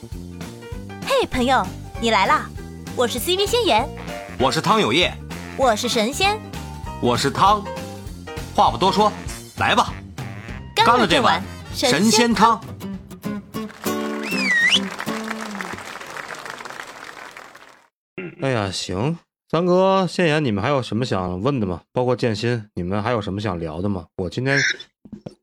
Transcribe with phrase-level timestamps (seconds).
[0.00, 1.62] 嘿，朋友，
[2.00, 2.48] 你来啦！
[2.96, 3.86] 我是 CV 仙言，
[4.38, 5.12] 我是汤有业，
[5.58, 6.40] 我是神仙，
[7.02, 7.62] 我是汤。
[8.54, 9.12] 话不多说，
[9.58, 9.92] 来吧，
[10.74, 11.42] 干了这碗
[11.74, 12.58] 神仙汤。
[18.40, 19.18] 哎呀，行，
[19.50, 21.82] 三哥、仙言，你们还有什么想问的吗？
[21.92, 24.06] 包括剑心，你们还有什么想聊的吗？
[24.16, 24.58] 我今天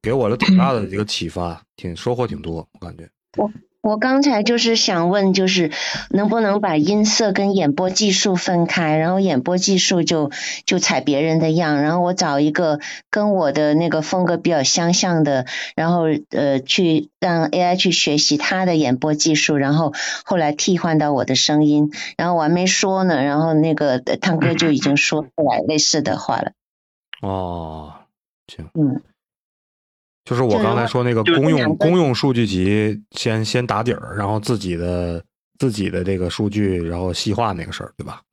[0.01, 3.07] 给我了挺大的一个启发，挺收获挺多，我感觉。
[3.37, 3.47] 我
[3.87, 5.71] 我刚才就是想问，就是
[6.09, 10.29] 能不能把音色跟演播技术分开，然后演播技术就
[10.65, 15.45] 就采别人的样，然后我找一个跟我的那个风格比较相像的，
[15.77, 19.93] 然后呃去让 AI 去学习它的演播技术，然后
[20.25, 26.51] 后来替换到我的声音，然后我还没说呢，然后那个汤哥就已经说出来类似的话了。
[27.21, 27.93] 哦，
[28.47, 29.01] 行，嗯。
[30.27, 35.23] 就是我刚才说那个公用公用数据集，先先打底儿，然后自己的
[35.57, 38.23] 自己的这个数据，然后细化那个事儿，对吧？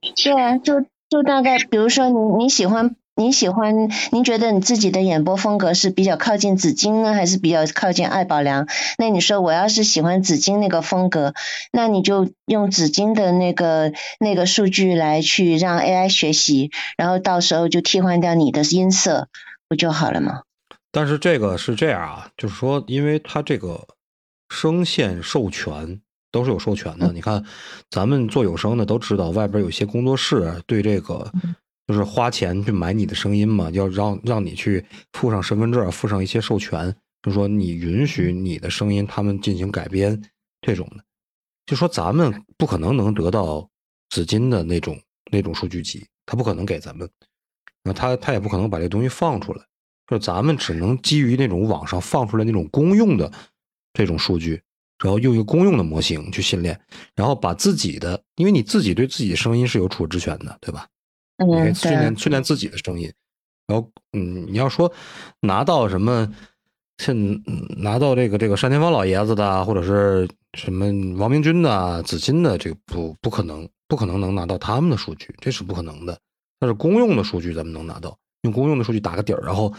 [0.00, 8.66] 对啊，就就大概，比如说你你喜欢你喜欢，您觉得你自己的演播风格是比较靠近紫金呢，还是比较靠近艾宝良？
[8.96, 11.34] 那你说我要是喜欢紫金那个风格，
[11.70, 19.28] 那你就用紫金的那个那个数据来去让 AI 学习，然后到时候就替换掉你的音色，
[19.68, 20.40] 不就好了吗？
[20.96, 23.86] 但是这个是这样啊，就是说，因为它这个
[24.48, 26.00] 声线授权
[26.32, 27.12] 都是有授权的。
[27.12, 27.44] 你看，
[27.90, 31.30] 咱们做有声的都知道，外边有些工作室对这个
[31.86, 40.18] 就是花钱去买你的声音嘛，要让让你去附上身份证，附上一些授权，就说你允许你的声音他们进行改编
[40.62, 41.04] 这种的。
[41.66, 43.68] 就说咱们不可能能得到
[44.08, 44.98] 紫金的那种
[45.30, 47.06] 那种数据集，他不可能给咱们，
[47.82, 49.62] 那他他也不可能把这东西放出来。
[50.06, 53.30] 就咱们只能基于那种网上放出来那种公用的
[53.92, 54.62] 这种数据，
[55.02, 56.80] 然后用一个公用的模型去训练，
[57.14, 60.86] 然后把自己的，因为你自己对自己的声音是有处置权的，对吧？
[61.38, 63.12] 你可以嗯，训练训练自己的声音，
[63.66, 64.90] 然后嗯，你要说
[65.40, 66.32] 拿到什么，
[66.98, 70.86] 像嗯拿到这个这个单田芳老爷子的啊，或者是什么
[71.18, 76.18] 王明军的啊、紫金的，这个不不可能，不可能能拿到他们的数据，这是不可能的。
[76.58, 79.70] 但是公用的数据咱们能拿到，用公用的数据打个底儿，然后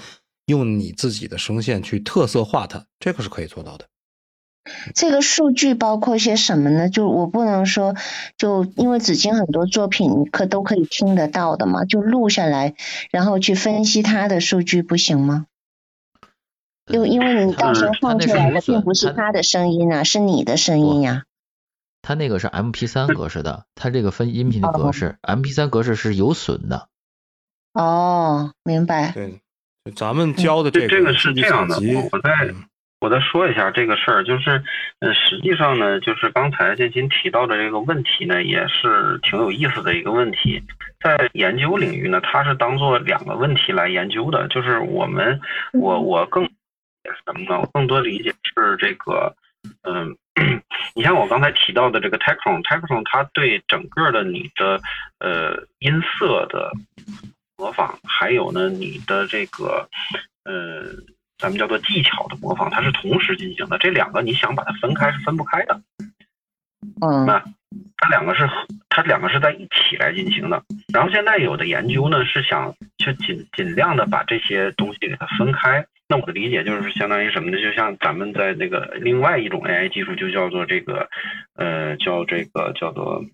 [0.47, 3.85] 用你自己的声线去特色化它，这个是可以做到的。
[4.96, 6.90] 这个数据包括些什么呢？
[6.90, 7.96] 就我不能说，
[8.38, 12.75] 就因为紫金很多作品可都可以听得到的嘛，就录下来，
[13.12, 15.46] 然后去分析它的数据，不行吗？
[16.86, 21.25] 就因为你到时候放出来的并不是他的声音啊，是你的声音呀、
[22.02, 26.88] 它那个是 MP 三格式的，它这个分音频的格式，MP 三格式是有损的。
[27.74, 29.12] 哦，明白。
[29.12, 29.38] 对，就
[29.92, 32.64] 咱们教的这这这个是这样的，我我再嗯
[33.00, 34.64] 我再说一下这个事儿，就是
[35.02, 40.64] 呃，实际上呢，就是刚才建新提到的这个问题呢，也是挺有意思的一个问题。
[41.00, 45.40] 在研究领域呢，它是当做两个问题来研究的，就是我们
[45.74, 47.59] 我我更什么呢？
[47.62, 49.36] 我更多理解是这个，
[49.84, 50.18] 嗯、
[50.96, 54.81] 你像我刚才提到的这个 Tecton，Tecton 它对整个的你的
[55.19, 56.72] 呃音色的
[57.57, 59.90] 模仿，还有呢你的这个
[60.45, 60.84] 呃
[61.38, 63.78] 咱们叫做技巧的模仿，它是同时进行的。
[63.78, 65.81] 这两个你想把它分开是分不开的，
[67.01, 67.44] 嗯那
[67.97, 70.63] 它两个是合它两个是在一起来进行的。
[70.94, 75.85] 然后现在有的研究呢是想去尽尽量的把这些东西给它分开。
[76.09, 77.62] 那我的理解就是相当于什么呢？
[77.62, 81.09] 就像咱们在那个另外一种 AI 技术，就叫做这个
[81.56, 83.25] 呃叫这个叫做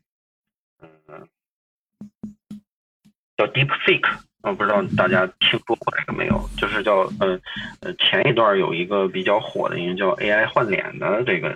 [3.45, 4.09] 叫 DeepFake。
[4.43, 6.49] 我不知道大家听说过这个没有？
[6.57, 7.39] 就是叫呃
[7.79, 11.47] 呃，前一段有一个比较火的一个叫 AI 换脸的这个，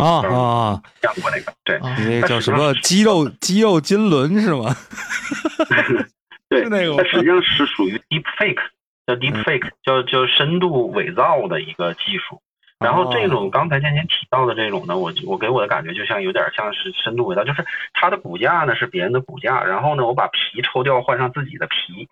[0.00, 1.52] 啊啊啊，见过那个？
[1.62, 4.74] 对，啊，那个叫什么肌肉肌肉金轮是吗？
[6.48, 8.62] 对，是那个实际上是属于 deepfake，
[9.06, 12.40] 叫 deepfake，、叫叫深度伪造的一个技术。
[12.80, 22.08] 然后这种刚才倩倩提到的这种呢，我我给我的感觉就像有点像是深度轨道，就是它的骨架呢是别人的骨架，然后呢我把皮抽掉换上自己的皮，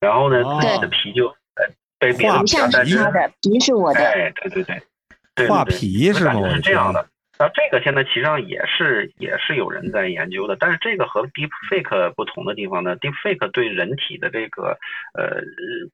[0.00, 1.64] 然后呢哦自己的皮就呃
[2.00, 4.00] 被别画人皮但是是他的，皮是我的。
[4.00, 4.82] 哎，对对对，
[5.36, 6.32] 对对画对皮是吗？
[6.32, 7.06] 感觉我的天是这样的。
[7.40, 14.76] 那这个现在其实上也是也是有人在研究的，但是这个和 deepfake 不同的地方呢，deepfake 对人体的这个
[15.14, 15.40] 呃，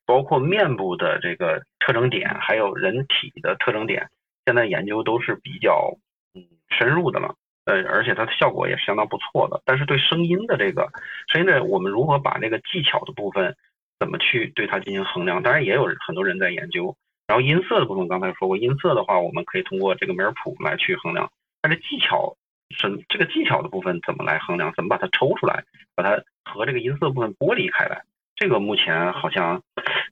[0.06, 4.08] 包括面部的这个特征点，还有人体的特征点，
[4.46, 5.99] 现在研究都是比较
[6.35, 7.35] 嗯深入的了。
[7.67, 9.61] 呃，而且它的效果也是相当不错的。
[9.67, 10.88] 但是对声音的这个
[11.31, 13.55] 声音的，我们如何把这个技巧的部分
[13.99, 15.43] 怎么去对它进行衡量？
[15.43, 16.97] 当然也有很多人在研究。
[17.26, 21.31] 然后音色的部分，刚才说过，音色的话，我们可以通过这个梅尔谱来去衡量。
[21.62, 22.37] 但是技巧
[22.71, 24.73] 是这个技巧的部分怎么来衡量？
[24.75, 28.03] 怎么把它抽出来，把它和这个音色部分剥离开来？
[28.37, 29.62] 这个目前好像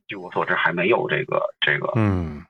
[0.07, 2.45] 据我所知还没有这个这个嗯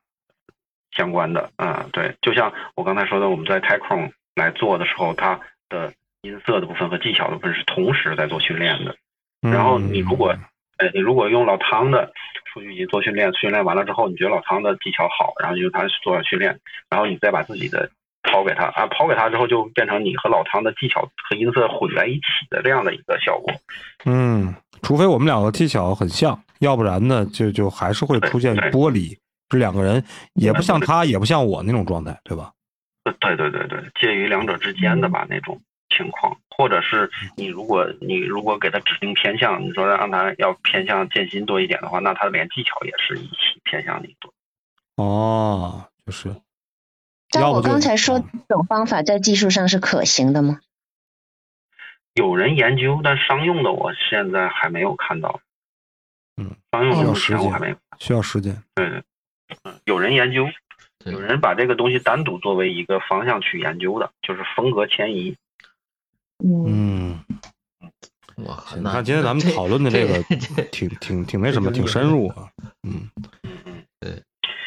[0.93, 8.95] 相关的，嗯，对，就像我刚才说的，我们在 t a c h r o n 来做的时候，它的音色的部分和技巧的部分是同时在做训练的。
[9.41, 10.37] 然后你如果，
[10.77, 12.13] 呃，你如果用老汤的
[12.53, 16.59] 数据集做训练，训练完了之后，你觉得老汤的技巧好，然后就用它做训练，
[16.91, 17.89] 然后你再把自己的
[18.23, 23.53] 抛给他啊，抛给他之后就变成你和老汤的技巧和音色混在一起的这样的一个效果。
[24.05, 29.17] 嗯，除非我们两个技巧很像，要不然呢，就就还是会出现剥离，
[29.49, 30.05] 这两个人
[30.35, 32.53] 也不像他，也不像我那种状态，对吧？
[33.19, 35.61] 对对对对，介于两者之间的吧那种
[36.03, 44.35] 情况，或者是你如果你如果给他指定偏向，你说让他要偏向剑心多一点的话，那他连技巧也是一起偏向你多。
[44.97, 46.35] 哦，就是。
[47.31, 50.61] 但我刚才说这种方法在技术上是可行的吗？
[52.15, 55.41] 有人研究，但商用的我现在还没有看到。
[56.37, 57.77] 嗯，商用的目需要时间前我还没有。
[57.99, 58.63] 需要时间。
[58.75, 59.03] 对对，
[59.65, 60.47] 嗯，有人研究，
[61.07, 65.35] 有人把这个东西单独作为一个方向去研究的，就是风格迁移。
[68.37, 70.23] 我靠，你那看今天咱们讨论的这个
[70.73, 72.49] 挺挺挺那什么，挺深入啊。
[72.83, 73.09] 嗯，
[73.43, 74.23] 嗯嗯，对。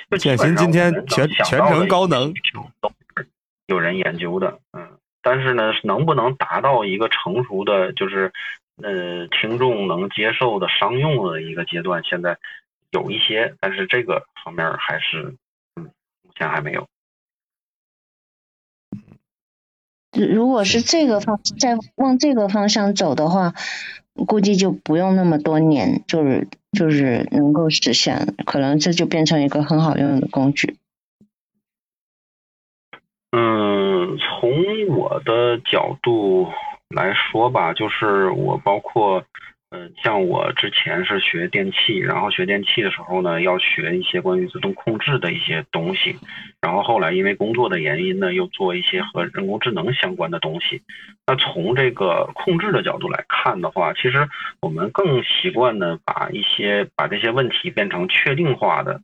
[0.10, 2.32] 就基剑本上心今天全全程高能
[3.66, 8.32] 有人研究的，嗯，但是呢，能不能达到一个成熟的，就是
[8.84, 12.38] 呃听众能接受的商用的一个阶段，现在
[12.92, 15.36] 有一些，但是这个方面还是
[15.76, 15.86] 嗯，
[16.22, 16.88] 目前还没有。
[20.16, 23.54] 如果是这个方再往这个方向走的话，
[24.28, 30.78] 估计就不用那么多年，就是就是能够实现，可能这就变成一个很好用的工具。
[33.32, 34.50] 嗯，从
[34.96, 36.48] 我的角度
[36.90, 39.24] 来说吧，就是我包括，
[39.76, 46.16] 嗯、像我之前是学电气，然后学电气的时候呢，要学一些关于自动控制的一些东西，
[46.62, 50.82] 然后后来因为工作的原因呢，又做一些和人工智能相关的东西。
[51.28, 54.26] 那从这个控制的角度来看的话，其实
[54.62, 59.02] 我们更习惯呢，把一些把这些问题变成确定化的、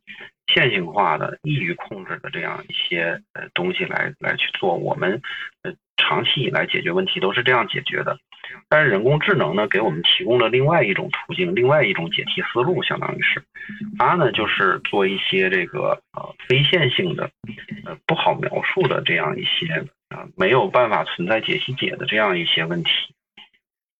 [0.54, 4.76] 线性化的、易于控制的这样一些呃东西来来去做。
[4.76, 5.22] 我们
[5.64, 8.18] 呃长期以来解决问题都是这样解决的，
[8.68, 13.42] 但是人工智能呢，给我们提供了另外一种途径，另外一种解题思路，相当于是
[13.98, 17.30] 它呢就是做一些这个呃非线性的、
[17.86, 22.92] 呃不好描述的这样一些啊、没有办法存在解析解的这样一些问题。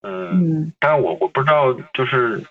[0.02, 2.42] 嗯，嗯，但我我不知道，就是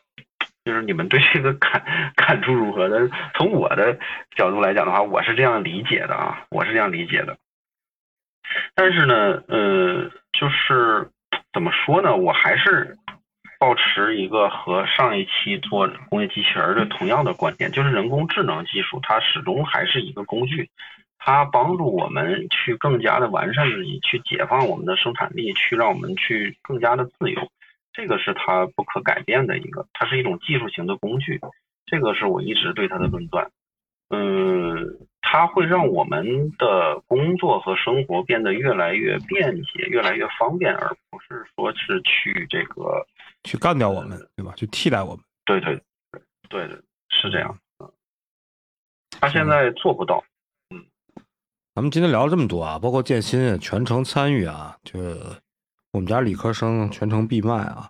[0.66, 1.84] 就是你们对这个感
[2.16, 3.10] 感触如何的？
[3.36, 4.00] 从我的
[4.36, 7.38] 角度来讲的话，我是这样理解的啊，我是这样理解的。
[8.76, 11.10] 但是呢，呃，就是
[11.54, 12.16] 怎么说呢？
[12.16, 12.98] 我还是
[13.60, 20.70] 保持一个和上一期做工业机器人的同样的观点，就是人工智能技术它始终还是一个工具，
[21.20, 27.50] 它帮助我们去更加的完善自己，去解放我们的生产力，去让我们去更加的自由。
[27.94, 31.40] 这个是它不可改变的一个，它是一种技术型的工具，
[31.86, 33.52] 这个是我一直对它的论断。
[34.10, 43.06] 嗯，它会让我们的工作和生活变得越来越便捷、越来越方便，而不是说是去这个，
[43.44, 44.54] 去干掉我们，对吧？
[44.58, 45.24] 去替代我们。
[45.46, 45.76] 对对
[46.12, 46.78] 对对对，
[47.10, 47.58] 是这样。
[47.80, 47.92] 嗯，
[49.12, 50.24] 他现在做不到。
[50.72, 50.84] 嗯
[51.74, 55.18] 咱们今天聊了这么多啊，包括建新也全程参与啊，就是
[55.94, 57.90] 我们家理科生全程闭麦啊，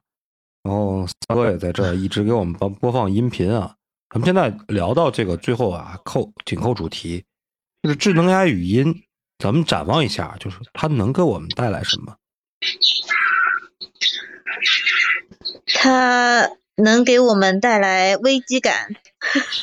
[0.61, 3.75] 然后三哥也在这儿一直给我们播播放音频啊。
[4.13, 7.25] 咱们现在聊到这个最后啊，扣紧扣主题，
[7.83, 9.03] 就是智能 AI 语音，
[9.39, 12.15] 咱们展望一下，就是它能给我们带来什么？
[15.73, 18.93] 它能给我们带来危机感、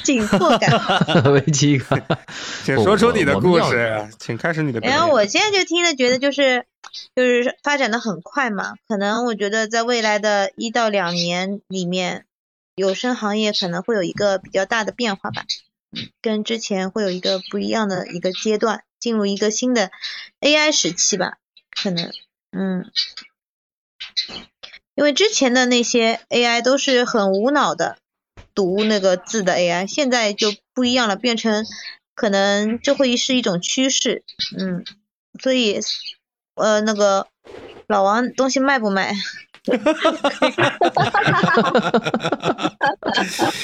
[0.02, 0.70] 紧迫感。
[1.32, 2.04] 危机感。
[2.64, 4.98] 请说出你的故事，啊请开始你的表演。
[4.98, 6.66] 然后我现在就听着觉得就是
[7.14, 12.26] 就是发展的很快嘛，可能我觉得在未来的一到两年里面，
[12.75, 15.46] 有声行业可能会有一个比较大的变化吧，嗯
[16.21, 19.90] 跟之前会有一个不一样的一个阶段，进入一个新的
[20.40, 21.38] AI 时期吧，
[21.71, 22.12] 可能，
[22.50, 22.90] 嗯。
[24.95, 27.99] 因为之前的那些 AI 都是很无脑的
[28.52, 31.64] 读那个字的 AI，现在就不一样了，变成
[32.16, 34.25] 可能这会是一种趋势，
[34.59, 34.85] 嗯，
[35.40, 35.80] 所以
[36.59, 37.27] 呃那个
[37.87, 39.15] 老王东西卖不卖？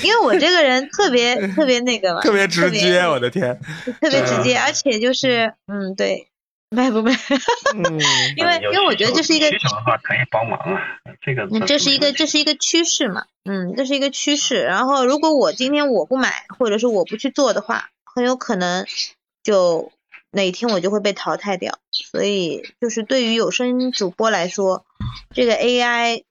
[0.03, 3.59] 因为我这个人特别特别那个嘛，特别直接，我的天！
[4.01, 6.29] 特别直接，而且就是嗯对，
[6.71, 7.13] 卖不卖？
[7.75, 8.01] 嗯，
[8.37, 10.83] 因为因为我觉得这是一个需求的话可以帮忙啊，
[11.23, 14.63] 这个那这是一个这是一个趋势嘛，嗯，这是一个趋势。
[14.63, 18.85] 然后如果我今天我不买，或者是我不去做的话，很有可能
[19.43, 19.91] 就
[20.35, 21.79] 哪天我就会被淘汰掉。
[21.91, 24.85] 所以就是对于有声主播来说，
[25.35, 26.25] 这个 AI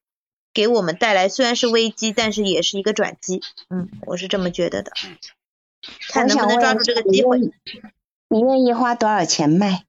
[0.54, 3.42] 给我们带来虽然是危机，但是也是一个转机。
[3.70, 4.92] 嗯，我是这么觉得的。
[6.10, 7.40] 看能不能抓住这个机会，
[8.30, 9.84] 你愿意花多少钱卖？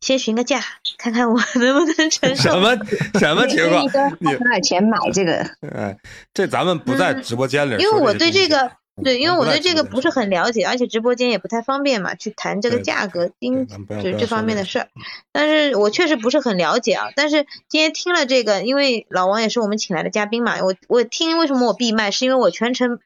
[0.00, 0.62] 先询个价，
[0.96, 2.50] 看看我能不能承受。
[2.52, 2.74] 什么
[3.18, 3.84] 什么情况？
[4.18, 5.44] 你花多少钱买这个？
[5.74, 5.98] 哎，
[6.32, 8.72] 这咱们不在直播间里嗯因为我对这个
[9.02, 10.50] 对，因为我对这个不是很了。
[10.50, 14.88] 解，而且直播间也不太方便嘛，去谈这个价格、对因咱不要就是这方面的事儿。
[15.32, 17.08] 但是我确实不是很了解啊。
[17.16, 22.98] 但是今天听了这个，因为老王也是我们请来的嘉宾嘛，我我听为什么我闭麦，是因为我全程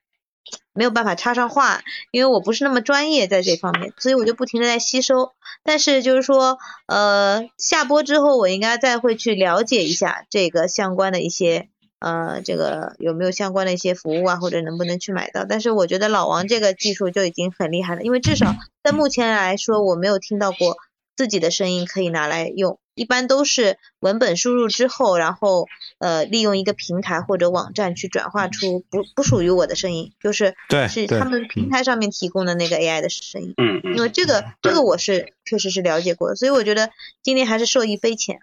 [0.73, 5.33] 没有办法插上话，因为我不是那么专业在这方面，所以我就不停的在吸收。
[5.63, 11.69] 但是就是说，呃，下播之后我应该再会去了解一下这个相关的一些。
[12.05, 15.47] 呃，这个有没有相关的一些服务啊，或者能不能去买到？
[15.47, 20.77] 但是我觉得老王这个技术就已经很厉害了，因为至少在目前来说，我没有听到过
[21.17, 25.67] 自己的声音可以拿来用，一般都是文本输入之后，然后
[25.99, 30.55] 呃利用一个平台或者网站去转化出不不属于我的声音，就是
[30.91, 33.55] 是他们平台上面提供的那个 AI 的声音。
[33.57, 36.91] 嗯嗯，因为这个这个我是确实是了解过的，所以我觉得
[37.23, 38.41] 今天还是受益匪浅。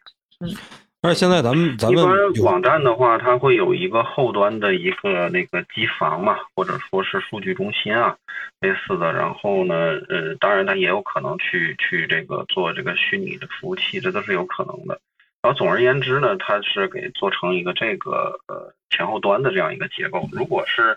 [1.03, 8.15] 而且现在咱们咱们一般网站的话，它会有一个后端的一个那个机房嘛，或者说是数据中心啊，
[8.59, 9.11] 类似的。
[9.11, 9.75] 然后呢，
[10.09, 15.01] 呃，当然它也有可能去去这个做这个虚拟的服务器，这都是有可能的。
[15.41, 20.29] 然后总而言之呢，它是给做成一个这个呃前后端的这样一个结构。
[20.31, 20.95] 如果是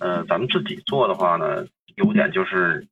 [0.00, 2.84] 呃咱们自己做的话呢，优点就是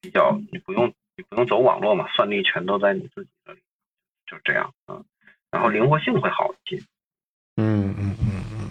[0.00, 3.60] 比较你不用你不用走网络嘛，算力全都在你自己这里，
[4.26, 5.00] 就这样啊。
[5.50, 6.82] 然后灵活性会好一些。
[7.56, 8.70] 嗯嗯嗯嗯，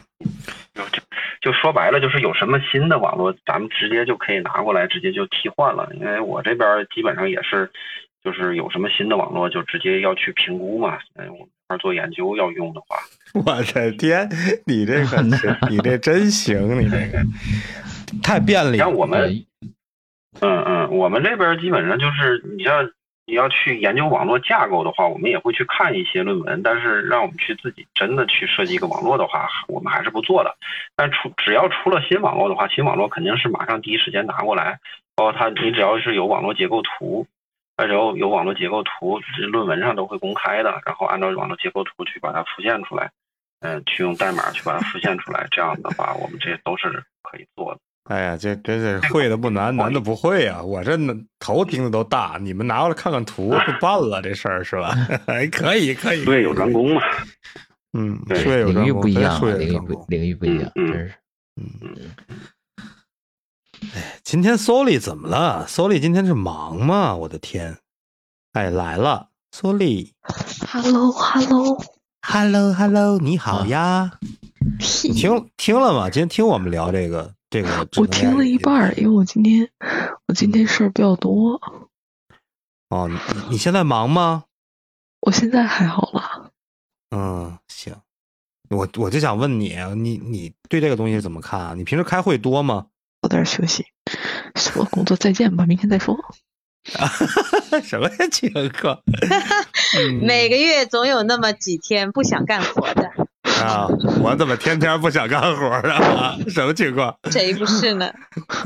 [0.73, 1.01] 就就
[1.41, 5.89] 就说白了，就是有什么新的网络，咱们直接就可以拿过来，直接就替换了。
[5.95, 7.69] 因为我这边基本上也是，
[8.23, 10.99] 就是有什么新的网络，就直接要去评估嘛。
[11.15, 12.97] 嗯，我们这边做研究要用的话，
[13.33, 14.29] 我的天，
[14.65, 15.21] 你这个
[15.69, 17.19] 你这真行，你这个
[18.23, 18.77] 太便利了。
[18.77, 19.45] 像我们，
[20.39, 22.89] 嗯嗯，我们这边基本上就是，你像
[23.29, 30.55] 你要去研究网络架构的话，我们也会去看一些论文，但是让我们去自己真的去设计一个网络的话，我们还是不做的。
[30.95, 34.79] 但出只要出了新网络的话，新网络肯定是马上第一时间拿过来，
[35.13, 37.27] 包括它，你只要是有网络结构图，
[37.75, 39.19] 它只要有网络结构图，
[39.51, 43.11] 论文上都会公开的，然后按照网络结构图去把它复现出来，
[43.59, 47.81] 嗯、去用代码去把它复现出来，这样的话，我们这都是可以做的。
[48.07, 50.61] 哎呀，这真是会的不难， 难的不会啊！
[50.63, 50.97] 我这
[51.39, 54.93] 头听的都大，你们拿过来看看图就办了，这事儿是吧？
[55.27, 57.01] 哎，可以可以，术业有专攻嘛。
[57.97, 59.95] 嗯，对术业有领域专攻，不一样有领域专攻。
[59.95, 61.13] 不领域不一样，真是
[61.59, 61.65] 嗯
[63.93, 64.19] 哎。
[64.23, 67.15] 今天 Soli 怎么了？Soli 今天是忙吗？
[67.15, 67.77] 我的天！
[68.53, 70.11] 哎，来了，Soli。
[70.67, 74.11] Hello Hello，Hello Hello，你好呀！
[75.03, 76.09] 你听听了吗？
[76.09, 79.69] 今天听我们聊这个这个，我听了一半，因为我今天
[80.27, 81.61] 我今天事儿比较多，
[82.89, 83.17] 哦，你
[83.51, 84.43] 你现在忙吗？
[85.21, 86.51] 我现在还好了。
[87.11, 87.95] 嗯，行。
[88.69, 91.73] 我我就想问你，你你对这个东西怎么看啊？
[91.73, 92.87] 你平时开会多吗？
[93.21, 93.85] 早点休息，
[94.75, 96.17] 我工作再见吧，明天再说。
[97.83, 99.01] 什么情况？
[99.97, 103.26] 嗯 每个月总有那么几天不想干活的，
[103.61, 103.87] 啊，
[104.21, 106.35] 我怎么天天不想干活啊？
[106.49, 107.15] 什么情况？
[107.31, 108.11] 谁不是呢？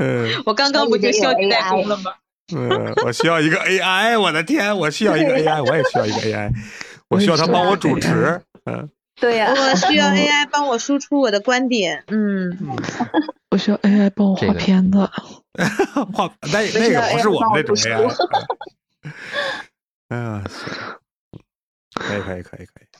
[0.00, 2.12] 嗯我刚刚不就消极怠工了吗？
[2.54, 6.52] 嗯，我需要一个 AI，我的天，我需要一个 AI，我也需要一个 AI，
[7.08, 8.40] 我需要他帮我主持。
[8.64, 8.88] 嗯，
[9.20, 12.04] 对呀、我需要 AI 帮我输出我的观点。
[12.08, 12.56] 嗯，
[13.50, 15.08] 我需要 AI 帮我画片子。
[16.14, 18.14] 画那那个不是我们那种 AI。
[20.08, 20.42] 哎呀，
[21.94, 22.91] 可以可以可以可以。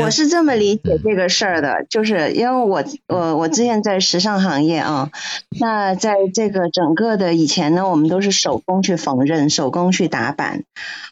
[0.00, 5.10] 我是这么理解这个事儿的，就是因为我我我之前在时尚行业啊，
[5.58, 10.62] 那在这个整个的以前呢，我们都是手工去缝纫，手工去打版，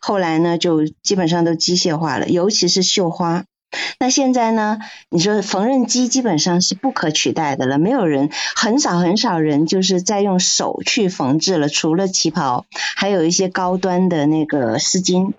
[0.01, 3.45] 后来呢就基本上都机械化了，尤其是绣花。
[3.99, 12.67] 那现在呢，你说缝纫机基本上是不可取代的了，没有人很少很少人就是在用手去缝制了，除了旗袍，
[12.97, 15.33] 还有一些高端的那个丝巾。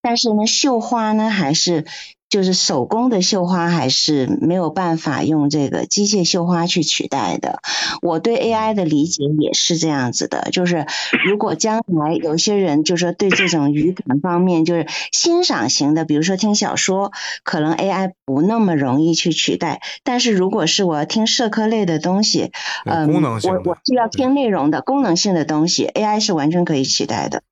[0.00, 1.84] 但是呢，绣花呢还是
[2.32, 7.58] 就是手工的绣花还是没有办法用这个机械绣花去取代的。
[8.00, 10.86] 我对 AI 的理解也是这样子的，就是
[11.26, 17.12] 如果将来有些人就是说对这种语感方面就是欣赏型的，比如说听小说，
[17.44, 19.82] 可能 AI 不那么容易去取代。
[20.02, 22.50] 但是如果是我要听社科类的东西，
[22.86, 27.42] 嗯，功能性我我是要听内容的功能性的东西，AI 是完全可以取代的。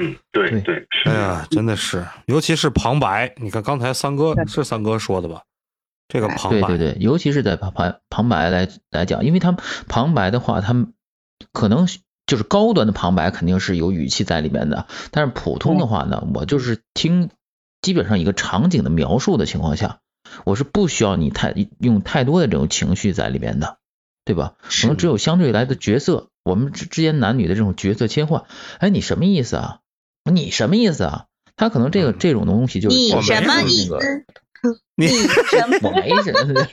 [0.00, 0.86] 嗯，对对。
[1.04, 5.42] 哎呀，真的是，尤其是旁白，你看刚才三哥是三哥说的吧？
[6.08, 10.92] 这个旁白，对对对，尤其是在旁旁旁白来来讲，因为他们旁白的话，他们
[11.52, 11.86] 可能
[12.26, 17.30] 就是高端的旁白肯定是有语气在里面的，但是普通的话呢，我就是听
[17.80, 20.00] 基本上一个场景的描述的情况下，
[20.44, 23.78] 我是不需要你太用太多的这种情绪在里面的，
[24.24, 24.54] 对吧？
[24.62, 28.44] 可能只有相对来的角色，我们之之间男女的这种角色切换，
[28.78, 29.78] 哎，你什么意思啊？
[30.30, 31.26] 你什么意思啊？
[31.56, 34.24] 他可能这个这种东西就是你我没 什么意说那个思？
[34.96, 35.06] 你
[35.82, 36.68] 我没什么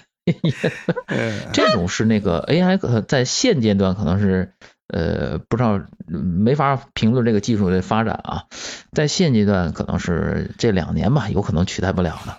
[1.54, 4.54] 这种是那个 AI 可在现阶段可能是
[4.88, 8.46] 呃不知道嗯没法评论这个技术的发展啊，
[8.92, 12.38] 在现阶段可能是这两年吧，有可能取代不了的，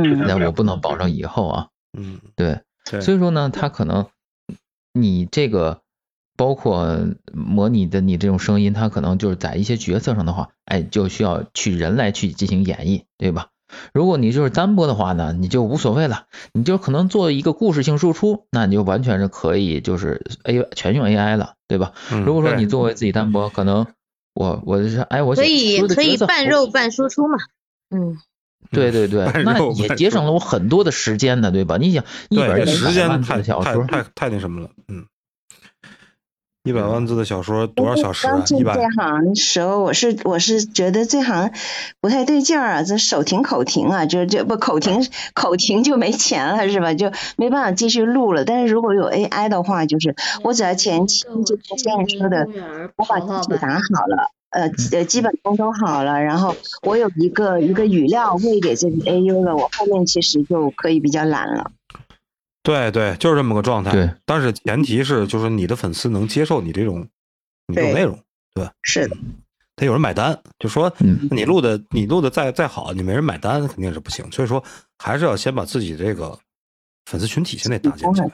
[0.00, 4.06] 嗯，但我不能保证以后啊，嗯，对，对，所以说呢，它可能
[4.92, 5.80] 你这个
[6.36, 6.98] 包括
[7.32, 13.48] 模拟的你这种声音，它可能就是在一些角色上的话，哎，就需要去人来去进行演绎，对吧？
[13.94, 21.92] 如果你就是单播的话呢，你就无所谓了，你就可能做一个故事性输出，那你就完全是可以就是 A 全用 AI 了，对吧？
[22.10, 23.86] 嗯如果说你作为自己单播，可能
[24.34, 27.38] 我我是哎我可写以可以半肉半输出嘛。
[27.88, 28.18] 嗯，
[28.70, 31.78] 对对对，那也节省了我很多的时间呢，对吧？
[31.78, 35.06] 你想一对，本这时间一百万的小说，太太太那什么了，嗯，
[36.64, 38.44] 一百万字的小说多少小时啊刚？
[38.44, 41.50] 进一百这行时候，我是我是觉得这行
[42.00, 45.04] 不太对劲儿啊，这手停口停啊，就这不口停
[45.34, 46.94] 口停就没钱了是吧？
[46.94, 48.44] 就没办法继续录了。
[48.44, 50.14] 但是如果有 AI 的话，就是
[50.44, 52.46] 我只要前期就像现在说的，
[52.96, 54.30] 我把基础打好了。
[54.50, 61.70] 呃 呃，基本功都好了，然后我有一个一个语料喂给这个 AU 了，我后面其实就可以比较懒了。
[62.62, 63.90] 对对，就是这么个状态。
[63.92, 67.08] 对，但是前提是就是你的粉丝能接受你这种
[67.66, 68.18] 你这种内容，
[68.54, 68.72] 对吧？
[68.82, 69.16] 是的，
[69.76, 74.30] 得有人买单，就说嗯你录的你录的再再好，你没人买单肯定是不行。
[74.30, 74.62] 所以说
[74.98, 76.38] 还是要先把自己这个
[77.06, 78.30] 粉丝群体先得搭建起来。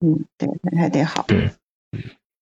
[0.00, 1.26] 嗯，对，还得好。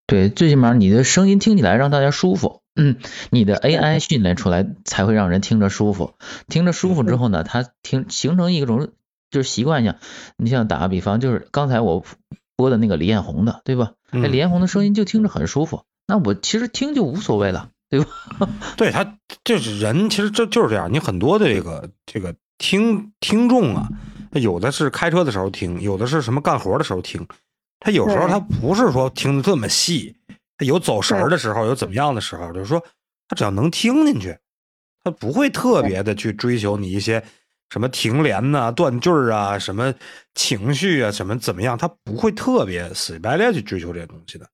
[0.07, 2.97] 对，最起码你的声音听起来让大家舒服，嗯，
[3.31, 6.15] 你的 AI 训练出来才会让人听着舒服，
[6.49, 8.91] 听着舒服之后呢，它听形成一种
[9.31, 9.97] 就是习惯一样。
[10.37, 12.05] 你像打个比方，就是刚才我
[12.57, 13.93] 播的那个李彦宏的，对吧？
[14.11, 18.07] 那，嗯李彦宏的声音就听着很舒服，那我其实听就无所谓了，对吧？
[18.77, 20.93] 对他就是人，其实这就是这样。
[20.93, 23.89] 你很多的这个这个听听众啊，
[24.33, 27.27] 有的是开车的时候听，有的是什么干活的时候听。
[27.79, 30.15] 他有时候他不是说听的这么细，
[30.59, 32.85] 他有走神儿的时候，有怎么样的时候，就是说
[33.27, 34.37] 他只要能听进去，
[35.03, 37.25] 他不会特别的去追求你一些
[37.71, 39.95] 什么停连呐、断句儿啊、什么
[40.35, 44.47] 情绪啊、什么怎么样，他不会特别死乞白赖去追求这些东西的。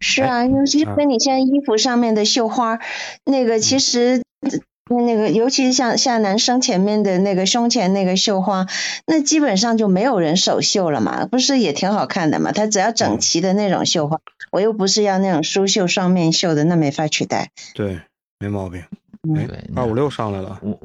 [0.00, 2.80] 是啊，尤其跟你现在衣服上面的绣花，
[3.24, 4.22] 那个其实
[4.90, 8.66] 那个，尤其是像像男生前面的那个胸前那个绣花，
[9.06, 12.50] 那基本上就没有人手绣了嘛，不是也挺好看的嘛？
[12.50, 14.18] 他只要整齐的那种绣花，
[14.50, 17.52] 我又不是要那种梳绣双面绣的，那没法取代。
[17.74, 18.00] 对，
[18.40, 18.82] 没毛病。
[19.28, 20.80] 嗯哎对，二五六上来了，我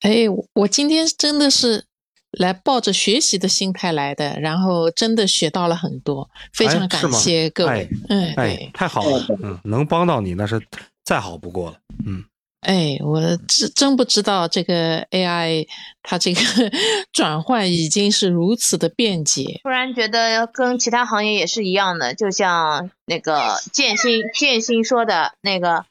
[0.00, 1.84] 哎，我我今天真的是
[2.32, 7.88] 来抱着学习的心态来的，然后真的学到了很多，非常感谢各位。
[8.08, 10.60] 哎，哎对，，太好了，嗯，能帮到你那是
[11.04, 12.22] 再好不过了，嗯，
[12.60, 15.66] 哎，我真真不知道这个 AI
[16.02, 16.40] 它这个
[17.12, 19.60] 转换已经是如此的便捷。
[19.62, 25.86] 突然觉得跟其他行业也是一样的，就像那个建新建新说的那个，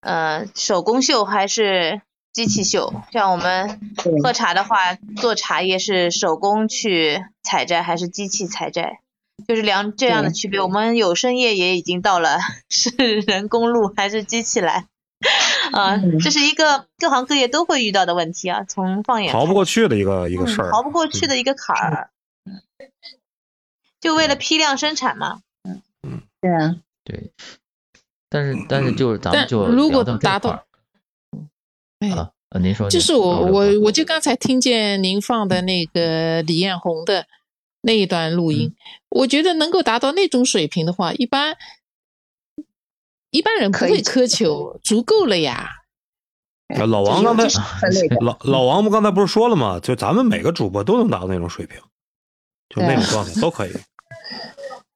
[0.00, 2.92] 呃，手工绣还是机器绣？
[3.12, 3.80] 像我们
[4.22, 9.00] 喝茶的话，做茶叶是手工去采摘还是机器采摘？
[9.48, 10.60] 就是两这样的区别。
[10.60, 12.38] 我们有声业也已经到了
[12.68, 12.90] 是
[13.26, 14.86] 人工录还是机器来？
[15.72, 18.64] 啊、嗯这是一个各行各业都会遇到的问题啊。
[18.64, 22.10] 从放眼逃不过去的一个一个事儿，嗯逃不过去的一个坎儿。
[22.44, 22.62] 嗯，
[24.00, 25.40] 就为了批量生产嘛。
[25.64, 25.82] 嗯
[26.40, 27.32] 对啊，对，
[28.30, 30.64] 但是但是就是咱们就如果达到
[32.00, 37.26] 哎，啊，呃您说就是我我我就刚才听见您放的那个李彦宏的
[37.82, 38.74] 那一段录音，
[39.08, 41.56] 我觉得能够达到那种水平的话，一般
[43.30, 45.76] 一般人不会苛求，足够了呀。
[46.76, 47.48] 啊老王刚才
[48.20, 49.80] 老老王不刚才不是说了吗？
[49.80, 51.80] 就咱们每个主播都能达到那种水平，
[52.68, 53.72] 就那种状态都可以。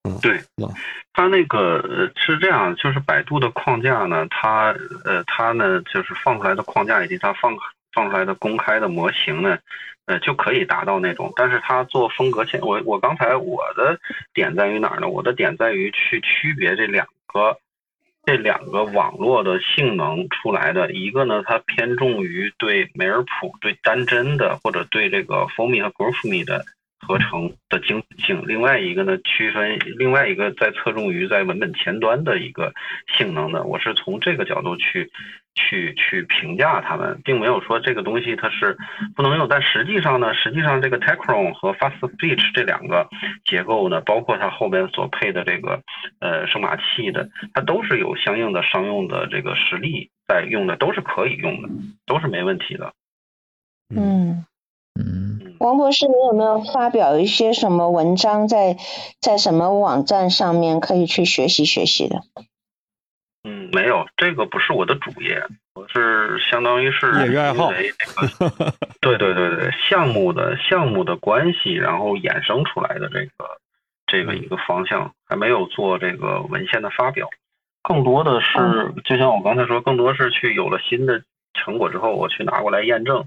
[0.05, 0.73] 嗯对哇，
[1.14, 4.74] 它那个呃是这样，就是百度的框架呢，它
[5.05, 7.57] 呃它呢就是放出来的框架以及它放
[7.92, 9.57] 放出来的公开的模型呢，
[10.07, 13.96] 呃就可以达到那种，但是它做风格，我我刚才我的
[14.35, 15.07] 点在于哪儿呢？
[15.09, 17.57] 我的点在于去区别这两个
[18.27, 26.64] 这两个网络的性能出来的，一个呢它偏重于对梅尔普、对单帧的或者对这个 Foamy 和 GroupMe 的。
[27.01, 32.73] 合成的精准性，另外一个呢，区分另外一个在侧重于在文本前端的一个
[33.17, 35.11] 性能的，我是从这个角度去
[35.55, 38.77] 去去评价它们，并没有说这个东西它是
[39.15, 43.09] 不能用，但实际上呢，实际上这个 t e c h r o n 和 Fast Speech 这两个
[43.45, 45.83] 结构呢，包括它后边所配的这个
[46.21, 51.69] 呃声码器的，它都是有相应的商用的这个实力在用的，都是可以用的，
[52.07, 52.93] 都是没问题的。
[53.95, 54.45] 嗯，
[54.99, 55.24] 嗯，
[55.64, 58.77] 王博士，你有没有发表一些什么文章在
[59.18, 62.20] 在什么网站上面可以去学习学习的？
[63.44, 65.42] 嗯，没有，这个不是我的主业，
[65.74, 67.72] 我是相当于是业余爱好。
[69.00, 73.59] 对对对对，项目的项目的关系，然后衍生出来的这个
[74.07, 77.31] 这个一个方向，还没有做这个文献的发表，
[77.83, 81.22] 更多的是就像我刚才说，更多是去有了新的
[81.55, 83.25] 成果之后，我去拿过来验证，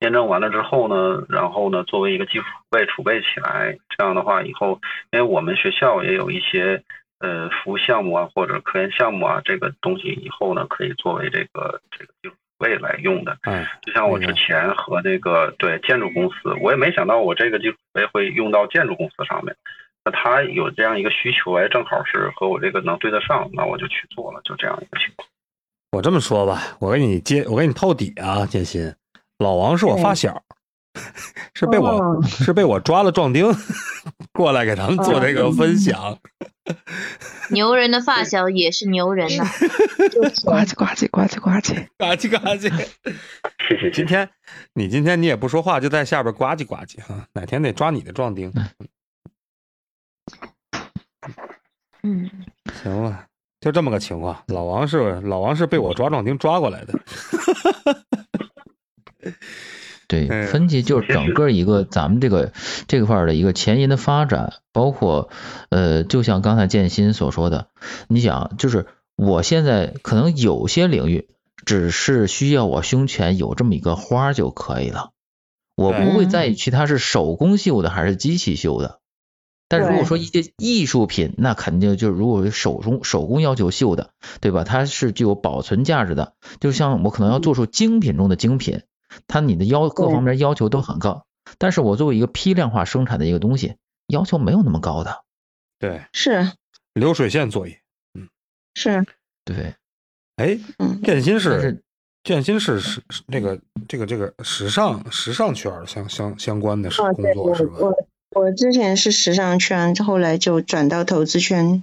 [0.00, 6.82] 验证完了之后呢，然后呢，作为一个技术储备储备起来，这样的话以后，因为我们学校也有一些。
[7.22, 13.36] 呃，服务项目啊，或者科研项目啊，这个东西以后呢，可以作为这个这个技术储备来用的。
[13.42, 19.54] 嗯，就像我之前和那个对建筑公司，我也没想到我这个技术储备会用到建筑公司上面。
[20.02, 25.28] 那他有这样一个需求，哎，正好是和我这个能对得上，那我就去做了，就这样一个情况。
[25.92, 28.94] 我这么说吧，我给你揭，我给你透底啊，建新，
[29.38, 30.42] 老王是我发小，
[31.52, 32.22] 是被我、哦。
[32.24, 33.52] 是被我抓了壮丁
[34.32, 36.16] 过来给咱们做这个分享。
[37.50, 39.44] 牛人的发小也是牛人呐、
[40.46, 42.70] 呱唧呱唧呱唧呱唧，呱唧呱唧。
[43.68, 43.90] 谢谢。
[43.90, 44.30] 今天
[44.74, 48.52] 你今天你也不说话，就在下边呱唧呱唧啊，哪天得抓你的壮丁。
[52.02, 52.30] 嗯，
[52.82, 53.26] 行了，
[53.60, 54.42] 就这么个情况。
[54.46, 56.94] 老王是老王是被我抓壮丁抓过来的。
[60.08, 62.52] 对，嗯分析就是整个一个咱们这个
[62.88, 65.30] 这块儿的一个前沿的发展，包括
[65.68, 67.68] 呃，就像刚才建新所说的，
[68.08, 71.28] 你想，就是我现在可能有些领域
[71.64, 75.10] 只是需要我胸前有这么一个花儿就可以了，
[75.76, 78.98] 我不会在意其他是手工绣的还是机器绣的。
[79.70, 84.64] 但如果说一些艺术品，那肯定就是如果是手中手工要求绣的，对吧？
[84.64, 88.82] 它是具有保存价值的，就像我可能要做出精品中的精品，
[89.28, 91.24] 它你的要各方面要求都很高，
[91.56, 93.76] 但是我作为一个批量化生产的一个东西，
[94.08, 95.22] 要求没有那么高的。
[95.78, 96.50] 对，是。
[96.92, 97.80] 流水线作业。
[98.18, 98.28] 嗯。
[98.74, 99.06] 是，
[99.44, 99.76] 对，
[100.34, 101.80] 哎，嗯，建新是
[102.24, 103.56] 建新是是是那个
[103.86, 107.76] 这个这个时尚时尚圈相相相关的工作是吧？
[107.78, 107.94] 我
[108.30, 111.82] 我之前是时尚圈，后来就转到投资圈，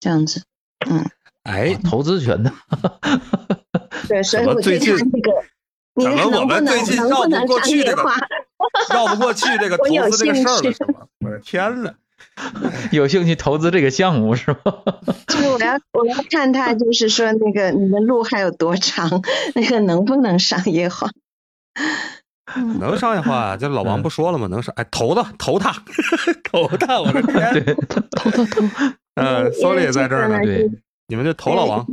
[0.00, 0.42] 这样子。
[0.88, 1.04] 嗯，
[1.44, 2.52] 哎，投资圈的，
[4.08, 5.32] 对，所以我对最近他那个，
[5.94, 8.02] 你怎么我们最近绕不过去这个？
[8.92, 11.06] 绕不过去这个 投资这个事儿了是吗？
[11.20, 11.94] 我的天呐！
[12.90, 14.58] 有兴趣投资这个项目是吗？
[15.28, 19.22] 就是我要 我要看他，就是说那个你的路还有多长，
[19.54, 21.10] 那个能不能商业化？
[22.78, 24.46] 能商业化，这老王不说了吗？
[24.48, 25.72] 能商哎，投的投他，
[26.50, 27.00] 投他！
[27.00, 27.52] 我的天！
[27.52, 28.66] 对，投投投投，
[29.14, 30.70] 嗯，搜里也在这儿呢，对，
[31.08, 31.86] 你们就投老王。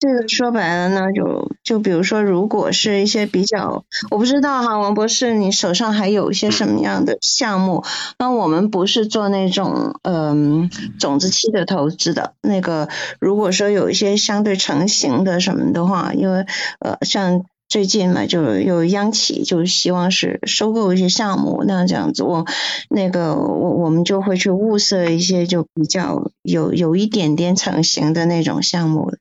[0.00, 7.84] 这个说白了呢，就就比如说，如果是一些比较，我不知道哈，王博士，你手上还有一些什么样的项目？
[8.18, 12.88] 那我们不是做那种嗯种子期的投资的，那个
[13.20, 16.46] 如果说有一些相对成型的什么的话，因为
[16.80, 17.44] 呃像。
[17.68, 22.46] 最近嘛，就有央企就希望是收购一些项目，那这样子我
[22.88, 29.12] 那个我我们就会去物色一些就比较有有一点点成型的那种项目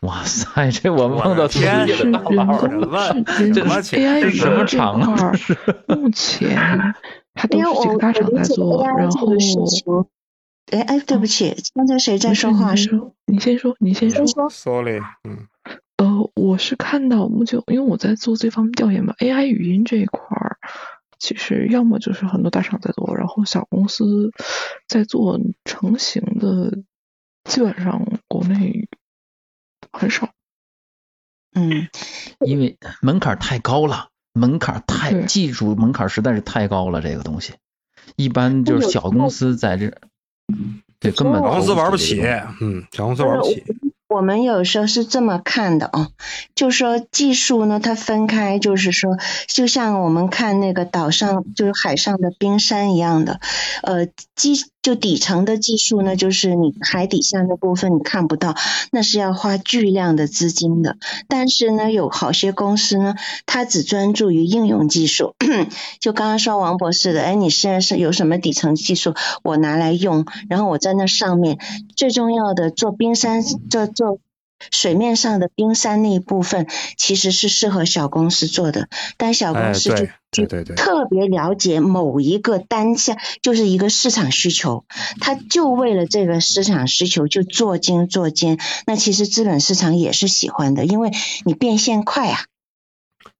[0.00, 3.16] 哇塞，这我们碰到自己的大佬工了。
[3.26, 5.32] 是什么钱什么厂啊，
[5.88, 6.56] 目前
[7.34, 9.32] 它都是几个大厂在做，然后
[10.70, 12.76] 哎哎，对不起，刚才谁在说话？
[12.76, 14.48] 是你先说，你先说，你先说。
[14.48, 14.50] 说。
[14.50, 15.48] 搜里，嗯，
[15.96, 20.56] 呃，我是看到目前，因为我在做这方面调研嘛，AI 语音这一块儿，
[21.18, 24.30] 其实要么就是很多大厂在做，然后小公司
[24.86, 26.78] 在做成型的，
[27.44, 28.88] 基本上国内
[29.92, 30.30] 很少。
[31.52, 31.88] 嗯，
[32.40, 37.56] 因为门槛太高了，门槛太对技术门槛实在是太高了，这个东西
[38.16, 39.92] 一般就是小公司在这，
[40.98, 42.22] 对根本小公司玩不起
[42.62, 43.62] 嗯，小公司玩不起。
[44.08, 46.08] 我们有时候是这么看的哦，
[46.54, 49.16] 就说技术呢，它分开，就是说，
[49.46, 53.38] 就像我们看那个岛上，就是海上的冰山一样的，
[53.82, 54.54] 呃，技
[54.88, 58.54] 就底层的技术呢，就是你海底下那部分你看不到，
[58.90, 60.96] 那是要花巨量的资金的。
[61.28, 65.34] 但是呢，有好些公司呢，它只专注于应用技术，
[66.00, 71.58] 就刚刚说王博士的，哎，你现在是有什么底层技术，我拿来用，然后我在那上面
[71.94, 74.20] 最重要的做冰山，做做
[74.70, 76.66] 水面上的冰山那一部分，
[76.96, 84.84] 其实是适合小公司做的，但小哎公司就、对就对对对特别了解某一个单项，就是一个市场需求，
[85.20, 88.58] 他就为了这个市场需求就做精做尖。
[88.86, 91.10] 那其实资本市场也是喜欢的，因为
[91.44, 92.40] 你变现快啊。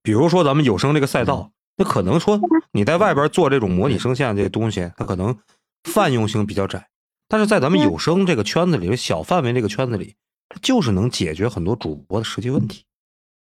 [0.02, 2.40] 比如说咱们有声这个赛道，那可能说
[2.72, 5.37] 你在外边做这种模拟声线这些东西，它可能
[5.85, 6.88] 泛用性比较窄，
[7.28, 10.27] 但是在咱们有声这个圈子里，小范围这个圈子里，它
[10.62, 12.84] 就是能解决很多主播的实际问题。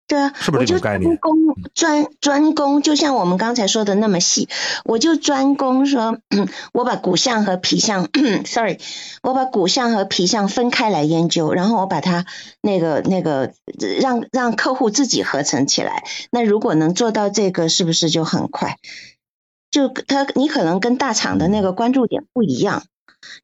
[0.06, 1.34] 对啊，是不是这种概念专攻
[1.72, 4.50] 专专攻，就像我们刚才说的那么细，
[4.84, 6.18] 我就专攻说，
[6.74, 8.10] 我把骨相和皮相，
[8.44, 8.78] sorry，
[9.22, 12.26] 我把骨相和皮相分开来研究，然后我把它
[12.60, 13.54] 那个那个
[13.98, 16.04] 让让客户自己合成起来。
[16.30, 18.76] 那如果能做到这个，是不是就很快？
[19.70, 22.84] 就他你可能跟大厂的那个关注点不一样，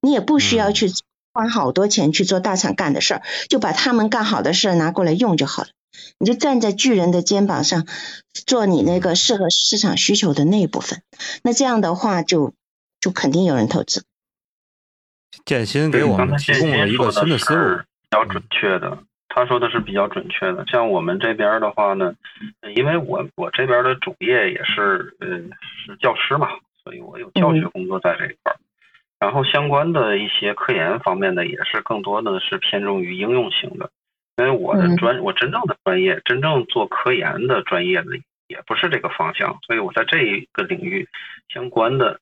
[0.03, 0.93] 你也不需要去
[1.41, 5.69] 花好多钱去做大厂干的事儿，就把他们干好的事儿拿过来用就好了。
[6.19, 7.87] 你就站在巨人的肩膀上，
[8.47, 11.03] 做你那个适合市场需求的那一部分。
[11.43, 12.53] 那这样的话就，
[13.01, 14.05] 就肯定有人投资。
[15.47, 18.99] 建新给我们提供了一个新的思路，比较准确的。
[19.29, 20.65] 他说的是比较准确的。
[20.67, 22.15] 像我们这边的话呢，
[22.77, 25.27] 因为我我这边的主业也是呃
[25.87, 26.49] 是教师嘛，
[26.85, 28.59] 所以我有教学工作在这一块儿。
[29.21, 33.91] 然后相关的一些科研方面的也是更多的是偏重于应用型的。
[34.39, 38.17] 因为我的专，我真正的专业，真正做科研的专业的
[38.49, 41.07] 也不是这个方向，所以我在这一个领域
[41.53, 42.19] 相关的，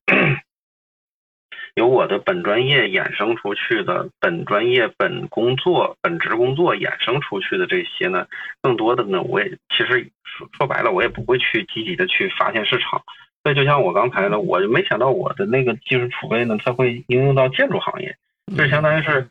[1.74, 8.26] 由我的本专业衍生出去的，本专业本工作本职工作衍生出去的这些呢，
[8.60, 13.04] 更多的呢，我也其实说说白了，我也不会去积极的去发现市场。
[13.48, 18.16] 所以就像我刚才呢，我就没想到我的那个技术储备呢，它会应用到建筑行业，
[18.56, 19.28] 就相当于是。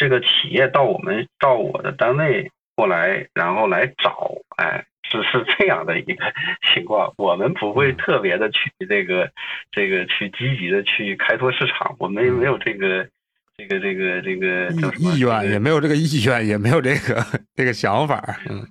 [0.00, 6.14] 这个企业到我们到我的单位过来，然后来找，哎，是是这样的一个
[6.72, 7.12] 情况。
[7.16, 9.28] 我们不会特别的去这个
[9.72, 13.08] 这个去积极的去开拓市场，我们没有这个
[13.56, 17.20] 这个这个这个叫什么意愿，也没有这个意愿，也没有这个
[17.56, 18.38] 这个想法。
[18.48, 18.64] 嗯，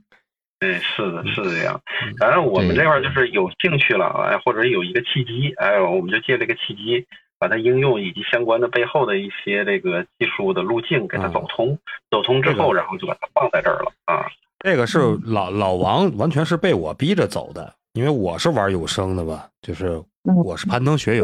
[0.59, 1.81] 对，是的，是这样。
[2.19, 7.05] 反正我们这块就是有兴趣了，哎，或者有一个契机，哎，我们就借这个契机。
[7.39, 14.25] 把它应用以及相关的背后的一些这个技术的路径给它走通，嗯、走通之后，然后就把它放在这儿了啊。
[14.57, 21.23] 这个是老老王完全是被我逼着走的，因为我是玩有声的吧，就是我是攀登学员、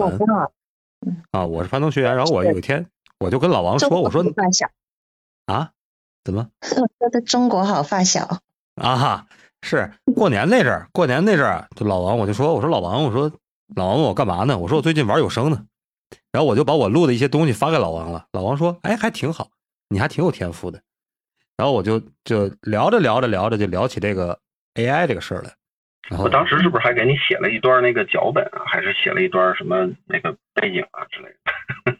[1.08, 2.16] 嗯、啊，我是攀登学员。
[2.16, 2.86] 然后我有一天
[3.18, 4.68] 我就跟老王说，我说发小
[5.48, 5.72] 啊，
[6.24, 6.48] 怎么？
[6.62, 8.38] 说的中国好发小
[8.76, 9.26] 啊，
[9.62, 13.32] 是过年那阵儿，过年那阵儿，就老王我就说，我说老王，我说
[13.76, 14.58] 老王问我干嘛呢？
[14.58, 15.66] 我说我最近玩有声呢。
[16.32, 19.50] 然后我就把我录的一些东西发给老王了，老王说：“哎，还挺好，
[19.90, 20.82] 你还挺有天赋的。”
[21.56, 24.40] 然后我就就聊着聊着聊着就聊起这个
[24.74, 25.52] AI 这个事儿来。
[26.10, 28.66] 然后我当时是不是还给你写了一段那个脚本啊？
[28.66, 31.30] 还是写了一段什么那个背景啊之类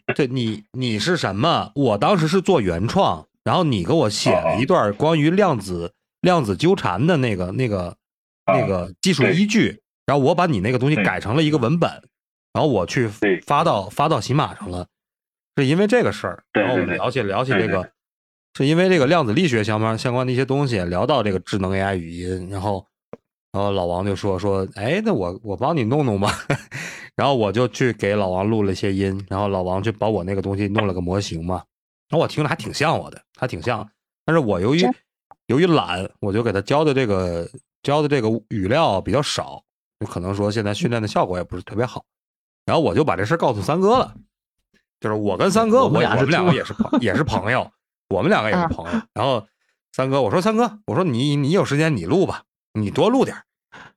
[0.06, 0.14] 的？
[0.14, 1.70] 对你你是什么？
[1.76, 5.92] 我当时是做原创，然后你给我写了一段关于量子
[6.24, 7.96] 量子纠缠的那个那个
[8.46, 11.90] 那个技术依据，然后我把你那个东西改成了一个文本。
[12.52, 13.08] 然后我去
[13.46, 14.86] 发到发到喜马上了，
[15.56, 16.44] 是因为这个事儿。
[16.52, 17.90] 然后我们聊起聊起这个，
[18.56, 22.86] 是因为这个量子力学相关相关的一些东西，聊到这个智能 AI 语音，然后
[23.50, 26.32] 然后老王就说说，哎，那我我帮你弄弄吧。
[27.16, 31.56] 然后我就去给老王录了一些音，然后老王就把我那个东西弄了个模型嘛。
[32.08, 33.88] 然后我听着还挺像我的，还挺像。
[34.24, 34.80] 但是我由于
[35.54, 37.48] 由于懒，我就给他教的这个
[37.84, 39.62] 教的这个语料比较少，
[40.00, 42.04] 就可能说现在训练的效果也不是特别好。
[42.66, 44.16] 然后我就把这事告诉三哥了，
[44.98, 47.70] 就是我跟三哥，我们两个也是朋 也是朋友，
[48.08, 49.00] 我们两个也是朋友。
[49.12, 49.46] 然后
[49.92, 53.36] 三哥，我说三哥，我说你你有时间你录吧，你多录点。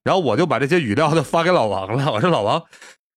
[0.04, 2.12] 然后我就把这些语料都发给老王了。
[2.12, 2.64] 我说老王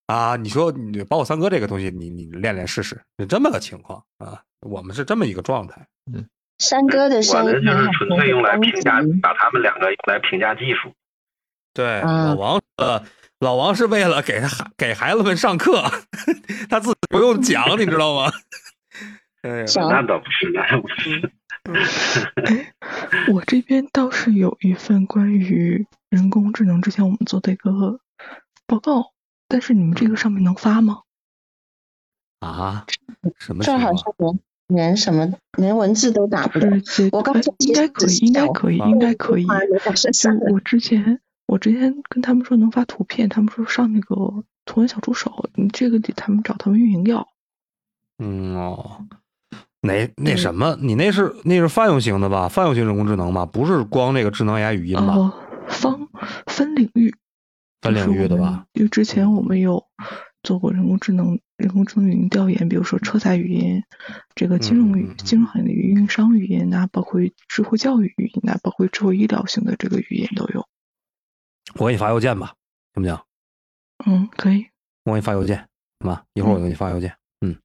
[0.07, 4.42] 啊，你说你把我三哥这个东西你你练练试试，是这么个情况啊。
[4.61, 5.87] 我们是这么一个状态。
[6.12, 6.26] 嗯，
[6.61, 10.92] 山哥的我声音的就是纯粹用来评价，把他们两个用来评价技术。
[11.75, 13.03] 对，嗯老王呃，
[13.40, 15.83] 老王是为了给他孩给孩子们上课，
[16.68, 18.31] 他自己不用讲，你知道吗？
[19.42, 21.33] 哎呀，那倒不是，那倒不是。
[22.44, 22.75] 哎，
[23.33, 28.01] 我这边倒是有一份关于人工智能之前我们做的一个
[28.66, 29.12] 报告，
[29.49, 31.03] 但是你们这个上面能发吗？
[32.40, 32.85] 啊，
[33.38, 33.92] 什么这儿好
[34.70, 36.68] 连连什么连文字都打不了。
[37.12, 39.46] 我刚才哎应该可以，应该可以，应该可以。
[40.52, 44.14] 我之前，我之前跟他们说能发图片，他们说上那个
[44.64, 47.28] 图文小助手，你这个得他们找他们运营要。
[48.22, 49.06] 嗯哦，
[49.83, 52.48] 哪那什么，你那是那是泛用型的吧？
[52.48, 53.46] 泛用型人工智能吧？
[53.46, 55.14] 不是光那个智能 AI 语音吧？
[55.14, 55.33] 哦，
[55.68, 56.09] 方
[56.46, 57.14] 分领域，
[57.80, 58.66] 分领域的吧？
[58.74, 59.83] 因为之前我们有
[60.42, 63.85] 做过人工智能、人工智能语音调研，比如说车载语音，
[64.35, 70.66] 这个金融金融行业的运营商语音呐、包括智慧教育语音呐、包括智慧医疗型的这个语音都有。
[71.75, 72.55] 我给你发邮件吧，
[72.94, 73.20] 行不行？
[74.07, 74.66] 嗯，可以。
[75.05, 75.68] 我给你发邮件，
[76.01, 76.25] 好吧？
[76.35, 77.14] 一会儿我给你发邮件。
[77.42, 77.57] 嗯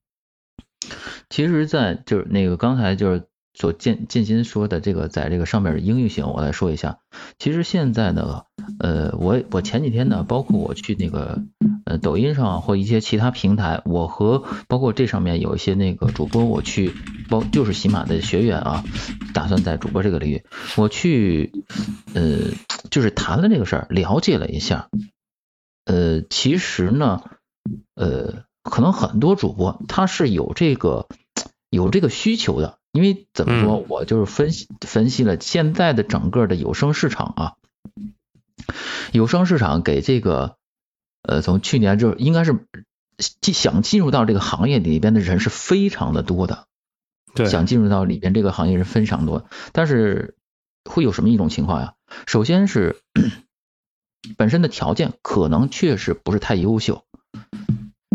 [1.30, 7.00] 其实，在就是那个刚才就是所建建新说的这个，在这个上面的应用型，我来说一下。
[7.40, 8.46] 其实现在呢，
[8.80, 11.44] 呃，我我前几天呢，包括我去那个
[11.86, 16.94] 呃抖音上或一些其他平台，我和包括这上面有一些那个主播，我去
[17.30, 18.84] 包就是喜马的学员啊，
[19.34, 20.44] 打算在主播这个领域，
[20.76, 21.52] 我去
[22.14, 22.52] 呃
[22.92, 24.90] 就是谈了这个事儿，了解了一下。
[25.86, 27.22] 呃，其实呢，
[27.94, 31.08] 呃，可能很多主播他是有这个
[31.70, 37.54] 有这个需求的，因为怎么说，我就是分析分析了现在的整个的有声市场啊，
[39.12, 40.58] 有声市场给这个
[41.28, 42.66] 呃，从去年就应该是
[43.42, 46.66] 进想进入到这个行业里边的人是非常的多的，
[47.34, 50.36] 对，想进入到里边这个行业是非常多，但是
[50.84, 51.94] 会有什么一种情况呀？
[52.28, 52.98] 首先是
[54.38, 57.04] 本身的条件可能确实不是太优秀，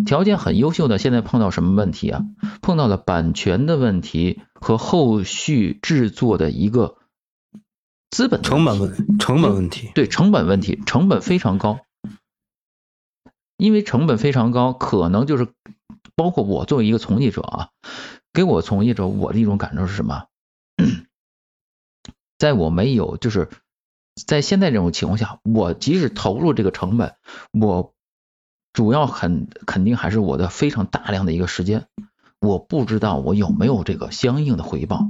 [0.05, 2.25] 条件很优秀的，现在碰到什么问题啊？
[2.63, 6.97] 碰到了版权的问题和后续制作的一个
[8.11, 9.91] 资本成本问成本问题。
[9.95, 11.81] 对成本问题，成本非常高，
[13.61, 15.47] 因为成本非常高，可能就是
[16.17, 17.69] 包括我作为一个从业者啊，
[18.33, 20.25] 给我从业者我的一种感受是什么？
[22.39, 23.51] 在我没有就是
[24.27, 27.15] 在现在这种情况下，我即使投入这个成本，
[27.53, 27.93] 我
[28.73, 31.87] 主要很肯定还是我的非常大量的一个时间，
[32.41, 35.07] 我不知道我有没有这个相应的回报。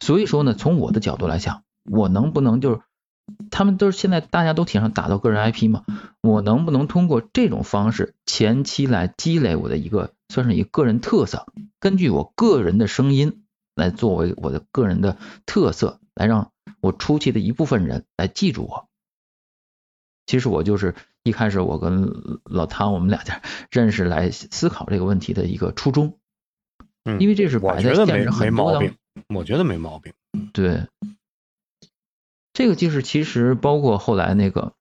[0.00, 2.80] 所以说呢，从我的角度来讲，我能不能就是
[3.50, 5.84] 他们都是现在大家都提倡打造个人 IP 嘛，
[6.22, 11.46] 我能不能通过这种方式前期来积累我的一个算是一个个人特色，
[11.80, 18.88] 根据我个人的声音来作为我的个人的特色，来让我初期的一部分人来记住我。
[20.26, 22.10] 其实我就是一开始我跟
[22.44, 26.18] 老汤我们俩家 认识来思考这个问题的一个初衷，
[27.04, 28.94] 嗯，因为这是我摆在现觉得没没实很多当毛病，
[29.28, 30.12] 我觉得没毛病。
[30.52, 30.86] 对，
[32.56, 34.72] 这个就是其实包括后来那个，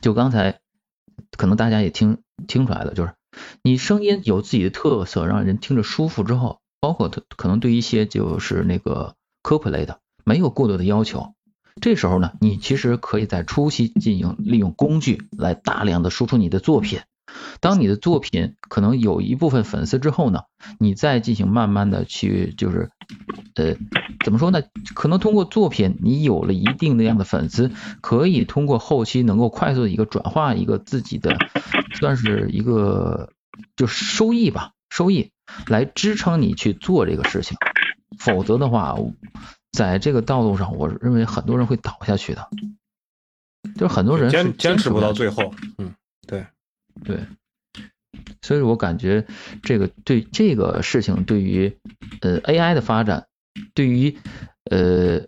[0.00, 0.58] 就刚才
[1.36, 3.14] 可能大家也听听出来了，就是
[3.62, 11.36] 你声音有自己的特色，让人听着舒服之后，包括可可能对一些就是那个科普类的没有过多的要求，
[11.80, 16.98] 这时候呢，你其实可以在初期进行利用工具来大量的输出你的作品。
[17.60, 20.40] 当你的作品可能有一部分粉丝之后呢，
[20.78, 22.90] 你再进行慢慢的去就是
[23.54, 23.76] 呃
[24.24, 24.62] 怎么说呢？
[24.94, 31.36] 可能通过作品你有了一定的样的粉丝，可以通过后期能够快速的一个转化一个自己的
[31.94, 33.30] 算是一个
[33.76, 35.30] 就收益吧，收益
[35.66, 37.56] 来支撑你去做这个事情。
[38.18, 38.96] 否则的话，
[39.72, 42.48] 在这个道路上，我认为很多人会倒下去的，
[43.76, 45.52] 就是很多人坚坚持不到最后。
[47.04, 47.84] 对，对，
[48.42, 49.26] 所以我感觉
[49.62, 51.76] 这个对这个事情对于
[52.20, 53.26] 呃 AI 的发展，
[53.74, 54.18] 对于
[54.70, 55.22] 呃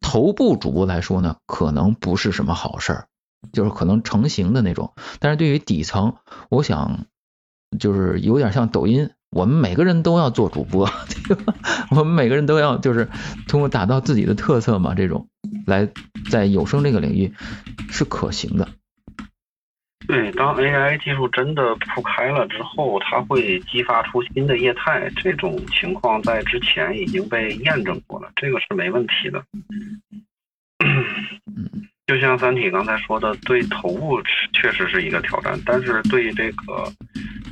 [0.00, 3.06] 头部主播来说呢，可能不是什么好事儿，
[3.52, 4.94] 就是可能成型的那种。
[5.20, 6.16] 但是对于底层，
[6.50, 7.06] 我想
[7.78, 10.90] 就是有点像抖音，我们每个人都要做主播，
[11.28, 11.54] 对吧？
[11.90, 13.08] 我们每个人都要就是
[13.48, 15.28] 通过打造自己的特色嘛，这种
[15.66, 15.88] 来
[16.30, 17.32] 在有声这个领域
[17.90, 18.68] 是可行的。
[20.08, 25.10] 对，当 AI 技术真的铺开了之后，它会激发出新的业态。
[25.16, 29.44] 这种情况在之前已经被验证过了，这个是没问题的。
[32.06, 34.20] 就像三体刚才说的，对头部
[34.52, 36.92] 确实是一个挑战，但是对这个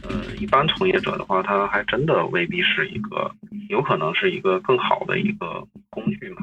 [0.03, 3.35] 呃一般从业者的话，他还真的未必是一个
[3.69, 6.41] 有可能是一个更好的一个工具嘛。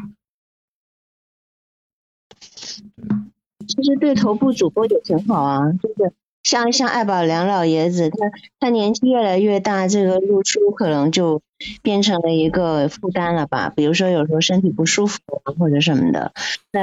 [3.68, 6.14] 其实对头部主播也挺好啊，就是
[6.44, 8.18] 像像爱宝良老爷子，他
[8.60, 11.42] 他年纪越来越大，这个露出可能就
[11.82, 13.72] 变成了一个负担了吧。
[13.76, 16.32] 比如说有时候身体不舒服啊或者什么的，
[16.72, 16.82] 那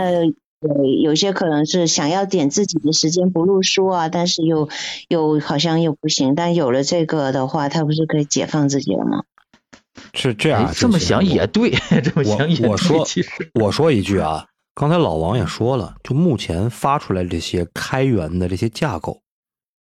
[0.61, 4.69] 呃有些可能是想要点自己的时间不录书啊，但是又
[5.09, 6.35] 又好像又不行。
[6.35, 9.25] 但有了这个的话，他不是可以解放自己了吗？
[10.13, 11.71] 是这样这么想也对，
[12.03, 12.67] 这么想也对。
[12.69, 19.23] 我我说其实我说一句啊，刚才老王也说了，就目前发出来这些开源的这些架构，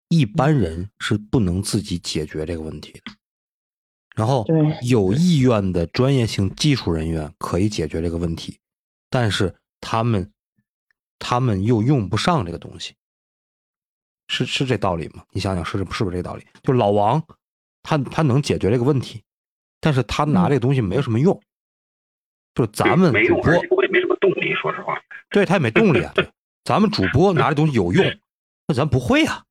[0.08, 3.00] 一般人是不能自己解决这个问题的。
[4.16, 4.46] 然后
[4.84, 8.60] 有意愿的专业性技术人员可以解决这个问题，
[9.10, 10.32] 但是他们
[11.18, 12.94] 他们又用不上这个东西，
[14.28, 15.24] 是是这道理吗？
[15.32, 16.46] 你想想是是不是这道理？
[16.62, 17.20] 就老王
[17.82, 19.24] 他他能解决这个问题，
[19.82, 21.42] 但是他拿这个东西没有什么用。
[22.54, 24.80] 就咱们没用，主播而且我也没什么动力，说实
[25.34, 25.40] 话。
[25.42, 26.12] 对他也没动力啊。
[26.16, 26.30] 对，
[26.64, 28.06] 咱们主播拿这东西有用，
[28.68, 29.44] 那咱不会啊。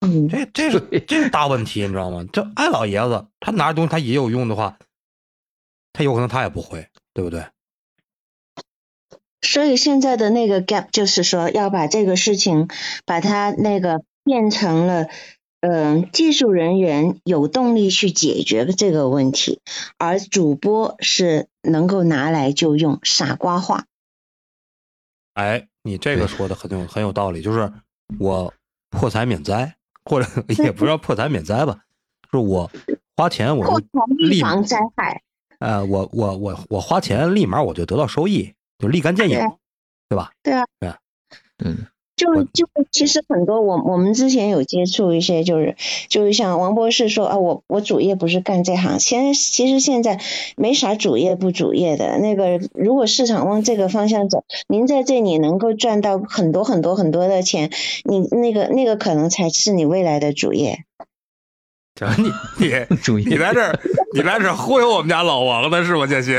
[0.00, 2.24] 嗯，这这是这是大问题，你知道吗？
[2.32, 4.78] 这艾老爷子他拿的东西他也有用的话，
[5.92, 7.46] 他有可能他也不会，对不对？
[9.40, 12.68] 所以现在的那个 gap 就是说要把这个事情
[13.06, 15.08] 把它那个变成了。
[15.66, 19.62] 嗯，技术人员有动力去解决这个问题，
[19.96, 23.86] 而主播是能够拿来就用，傻瓜话。
[25.34, 27.70] 哎，你这个说的很有很有道理，就是
[28.18, 28.52] 我
[28.90, 29.74] 破财免灾，
[30.04, 30.28] 或者
[30.62, 31.84] 也不叫破财免灾吧，
[32.30, 32.70] 就是我
[33.16, 35.22] 花钱我破就财预立马防灾害。
[35.60, 39.48] 呃，我我我我花钱立马我就得到收益，就立竿见影对，
[40.10, 40.30] 对吧？
[40.42, 40.98] 对啊，
[41.58, 45.76] 嗯，就就其实很多我我们之前有接触一些，就是
[46.08, 50.20] 就是像王博士说啊，我我主业不是干这行，现在其实现在
[50.56, 52.16] 没啥主业不主业的。
[52.18, 57.70] 那个如果市场往这个方向走，您在这里能够赚到很多很多很多的钱，
[58.04, 60.84] 你那个那个可能才是你未来的主业。
[61.94, 62.32] 这你
[62.90, 63.78] 你 注意你在这儿
[64.14, 66.36] 你在这儿忽悠我们家老王呢是吗，建新？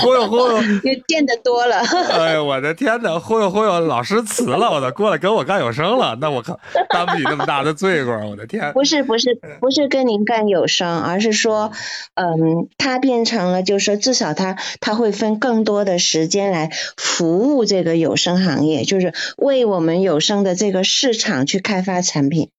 [0.00, 1.78] 忽悠忽悠，你见得多了，
[2.12, 3.18] 哎呦我的天哪！
[3.18, 6.58] 忽悠忽悠，老师辞了，我操，过来跟我干有声了，那我靠，
[6.90, 8.72] 担不起那么大的罪过，我的天！
[8.72, 11.72] 不是不是不是跟您干有声，而是说，
[12.14, 22.50] 嗯，他变成了，就是说至少他他会分更多的时间来服务这个有声行业，就是为我们有声的这个市场去开发产品。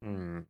[0.00, 0.44] 嗯，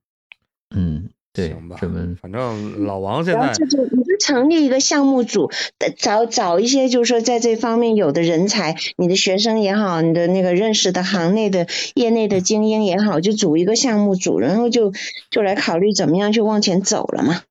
[0.75, 14.93] 嗯，对行吧，，这么反正老王现在你就成立一个项目组，呃找找一些就是说在这方面有的人才，你的学生也好，你的那个认识的行内的业内的精英也好，就组一个项目组，然后就
[15.31, 17.43] 就来考虑怎么样去往前走了嘛。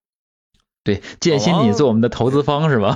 [0.88, 2.96] 对建新，你做我们的投资方是吧？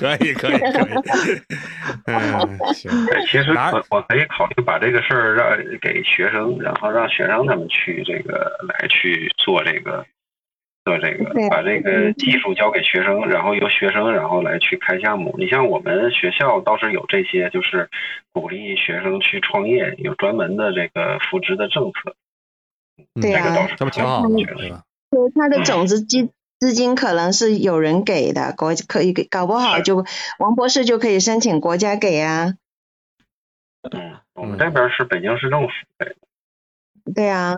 [0.00, 1.42] 可以可以可以，
[2.08, 2.90] 嗯， 行，
[3.30, 10.06] 其实我我可以考虑把这个事儿让给学生，然后让学生他们去这个来去做这个
[10.86, 15.34] 做这个，把这个技术交给学生，然后由学生然后来去开项目。
[15.38, 17.90] 你像我们学校倒是有这些，就是
[18.32, 22.14] 鼓励学生去创业，有专门的这个扶植的政策。
[23.20, 24.82] 对啊这不挺好的，嗯对吧？
[25.10, 26.30] 就是它的种子基
[26.62, 30.06] 资金可能是有人给的，国可以给，搞不好就
[30.38, 32.54] 王博士就可以申请国家给啊。
[33.90, 36.14] 嗯，我们这边是北京市政府给的。
[37.12, 37.56] 对啊，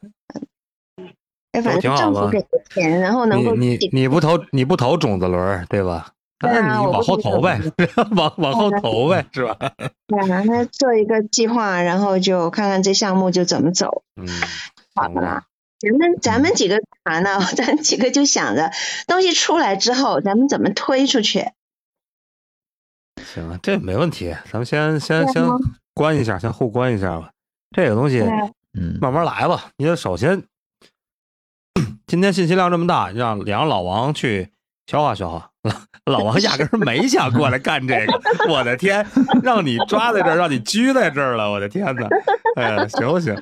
[1.52, 6.12] 哎，反正政府给的钱，然后能够你你你不投你不投种子轮儿，对吧？
[6.38, 7.60] 对啊那你往后投呗，
[8.16, 9.54] 往往后投呗，是吧？
[10.08, 14.02] 对啊，那做一个计划，然后就看看这项目就怎么走。
[14.16, 14.26] 嗯，
[14.94, 15.44] 好的啦，
[15.84, 17.44] 咱们咱们几个干嘛呢？
[17.56, 18.70] 咱几个就想着
[19.06, 21.50] 东西出来之后，咱们怎么推出去？
[23.24, 25.44] 行，这没问题，咱们先先先
[25.94, 27.30] 关一下，先互关一下吧。
[27.74, 28.20] 这个东西
[28.78, 29.70] 嗯，慢慢来吧。
[29.76, 30.44] 你得首先，
[32.06, 34.50] 今天信息量这么大，让让老王去
[34.86, 35.50] 消化消化。
[36.04, 38.20] 老王压根儿没想过来干这个，
[38.52, 39.06] 我的天，
[39.42, 42.06] 让你抓在这儿，让你拘在这儿了，我的天哪！
[42.56, 43.34] 哎呀，行不行？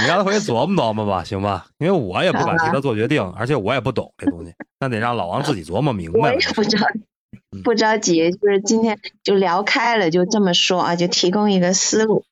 [0.00, 1.66] 你让他回去琢磨琢磨吧，行吧？
[1.78, 12.24] 因为我也不敢替他做决定，而且我也不懂这东西，那得让老王自己琢磨明白我也不着急不着急，就是今天就聊开了，就这么说啊，就提供一个思路。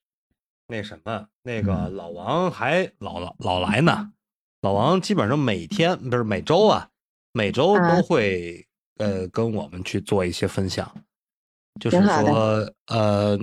[0.67, 4.13] 那什么，那个老王还老老老来呢。
[4.63, 6.89] 老王基本上每天不是每周啊，
[7.33, 8.67] 每周啊都会、
[8.99, 10.91] 呃跟我们去做一些分享，
[11.81, 13.39] 就是说呃，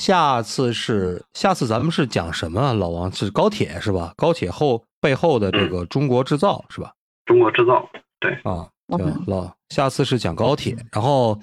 [0.00, 2.72] 下次是下次咱们是讲什么啊？
[2.72, 4.14] 老王是高铁是吧？
[4.16, 6.94] 高铁后背后的这个中国制造是吧？
[7.26, 7.86] 中国制造，
[8.18, 11.38] 对啊，行，老下次是讲高铁，然后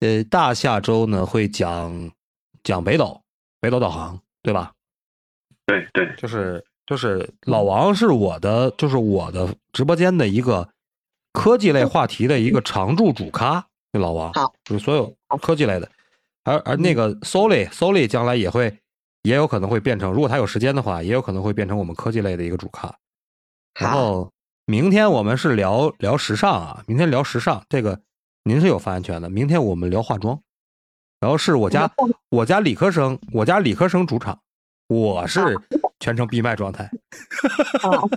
[0.00, 2.10] 呃大下周呢会讲
[2.62, 3.18] 讲北斗，
[3.62, 4.72] 北斗导航，对吧？
[5.64, 10.68] 对对，就是就是老王是我的，就是我的直播间的一个
[11.32, 15.90] 科技类话题的一个常驻主咖，那老王，好，就是所有科技类的，
[16.44, 18.78] 而而那个 Soli Soli 将来也会
[19.22, 22.92] 也有可能会变成，如果他有时间的话，也有可能会变成我们科技类的一个主咖。
[23.78, 24.30] 然后
[24.66, 28.00] 明天我们是聊聊时尚啊，明天聊时尚，这个
[28.44, 29.30] 您是有发言权的。
[29.30, 30.40] 明天我们聊化妆，
[31.20, 31.90] 然后是我家
[32.30, 34.40] 我家理科生，我家理科生主场，
[34.88, 35.40] 我是
[36.00, 36.90] 全程闭麦状态。
[37.80, 38.08] 哈哈哈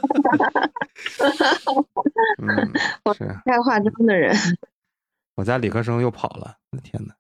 [2.42, 2.74] 嗯，
[3.16, 4.36] 是爱化妆的人，
[5.36, 7.14] 我家理科生又跑了，我的天哪！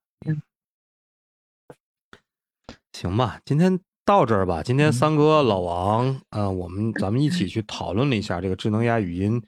[3.05, 4.63] 行吧，今天到这儿吧。
[4.63, 9.39] 今天三哥、老王，呃，我们咱们一起去讨论了一下这个智能 AI 语音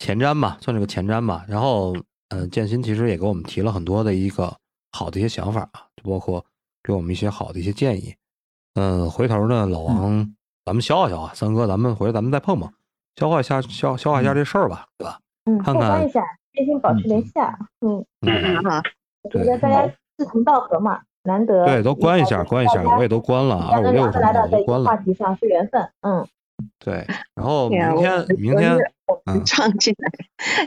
[0.00, 1.44] 前瞻吧，算是个前瞻吧。
[1.46, 1.94] 然后，
[2.30, 4.52] 嗯、建新其实也给我们提了很多的一个
[4.90, 6.44] 好的一些想法啊，就包括
[6.82, 8.12] 给我们一些好的一些建议。
[8.74, 12.68] 嗯、回头呢，老王，咱们消化消化，三哥，咱们回头咱们再碰碰，
[13.14, 15.20] 消化一下消消化一下这事儿吧，对吧？
[15.44, 17.56] 嗯，看看最近保持联系啊。
[17.80, 18.82] 嗯，嗯，好，
[19.22, 19.86] 我觉得大家
[20.18, 24.90] 志同道合嘛，难得对，都关一下，关一下，我也都关了，二五六什么的都关了。
[24.90, 25.88] 话题上是缘分。
[26.00, 26.26] 嗯，
[26.78, 28.76] 对，然后 明天我明天
[29.26, 30.10] 嗯，创进来，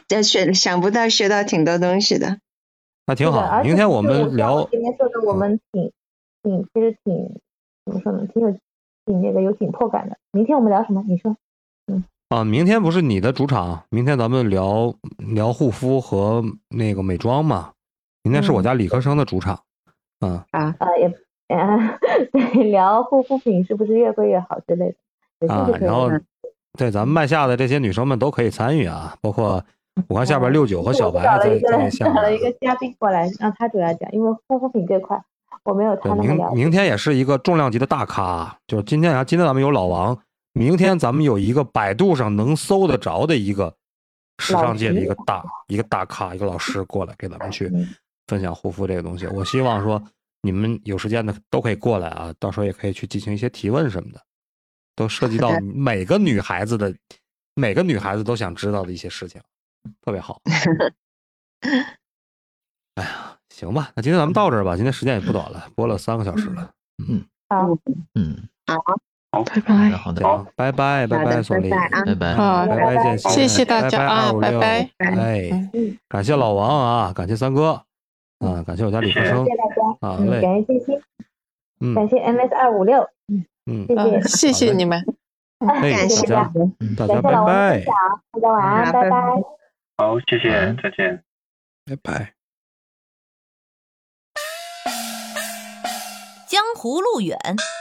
[0.07, 2.37] 这学想不到学到挺多东西的。
[3.07, 3.61] 那挺好。
[3.63, 5.91] 明天我们聊今天说的，我们挺
[6.41, 7.39] 挺其实挺
[7.85, 8.51] 怎么说呢，挺有
[9.05, 10.17] 挺那个有紧迫感的。
[10.31, 11.03] 明天我们聊什么？
[11.07, 11.35] 你说？
[11.87, 17.73] 嗯啊，明天不是你的主场，明天咱们聊聊护肤和那个美妆嘛。
[18.23, 19.59] 明天是我家理科生的主场，嗯，
[20.19, 20.45] 呃，
[20.97, 21.97] 也啊，
[22.31, 24.95] 对，聊护肤品是不是越贵越好之类
[25.39, 25.53] 的。
[25.53, 26.09] 啊然后
[26.77, 29.63] 对咱们麦下的这些女生们都可以参与啊，包括
[30.07, 32.37] 我看下边六九和小我白在找了一个在下找了一。
[32.37, 35.21] 个嘉宾过来，让他主要讲，因为护肤品这块
[35.63, 36.55] 我没有他对，明那么了解。
[36.55, 40.17] 明天也是一个重量级的大咖，就是今天啊，今天咱们有老王，
[40.53, 43.73] 明天咱们有一个百度上能搜得着的一个
[44.39, 47.87] 时尚界的一个大一个大咖，一个老师过来给咱们去嗯
[48.27, 49.27] 分享护肤这个东西。
[49.27, 50.01] 我希望说
[50.41, 54.21] 你们有时间的都可以过来啊，到时候也可以去进行一些提问什么的，
[54.95, 56.95] 都涉及到 每个女孩子的
[57.55, 59.41] 每个女孩子都想知道的一些事情，
[60.01, 60.41] 特别好。
[62.95, 66.71] 哎呀，行吧，那今天咱们到这儿吧，今天时间也不短了，播了三个小时了。
[67.49, 67.67] 好，
[68.15, 68.47] 嗯，
[69.31, 69.89] 好拜拜。
[69.91, 70.13] 好
[70.55, 71.43] 拜拜，拜拜拜啊
[72.05, 72.35] 拜拜。
[72.35, 75.69] 好，拜拜，谢谢大家啊拜拜拜哎，
[76.07, 77.83] 感谢老王啊，感谢三哥，
[78.39, 81.01] 啊，感谢我家李科谢生谢大家，啊，嗯，嘞，感谢建新，
[81.79, 83.09] 嗯感谢 MS 二五六，
[83.65, 85.03] 嗯，谢啊谢，谢谢你们。
[85.65, 86.51] 哎，感谢大家
[86.97, 87.93] 大家拜感谢老王的拜分，享，
[88.33, 89.17] 大家晚安，拜拜拜。
[89.97, 91.23] 好，谢谢嗯，再见。
[91.85, 92.33] 拜拜。
[96.47, 97.37] 江湖路远，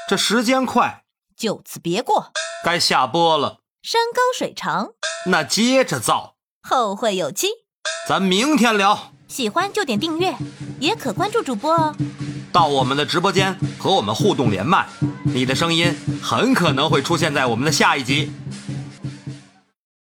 [0.09, 1.05] 这时间快，
[1.36, 2.32] 就此别过。
[2.64, 4.94] 该下播了，山高水长，
[5.26, 7.48] 那接着造，后会有期。
[8.09, 9.12] 咱明天聊。
[9.35, 10.32] 喜欢就点订阅，
[10.78, 11.93] 也可关注主播哦。
[12.53, 14.87] 到我们的直播间和我们互动连麦，
[15.24, 18.30] 你的声音很可能会出现在我们的下一集。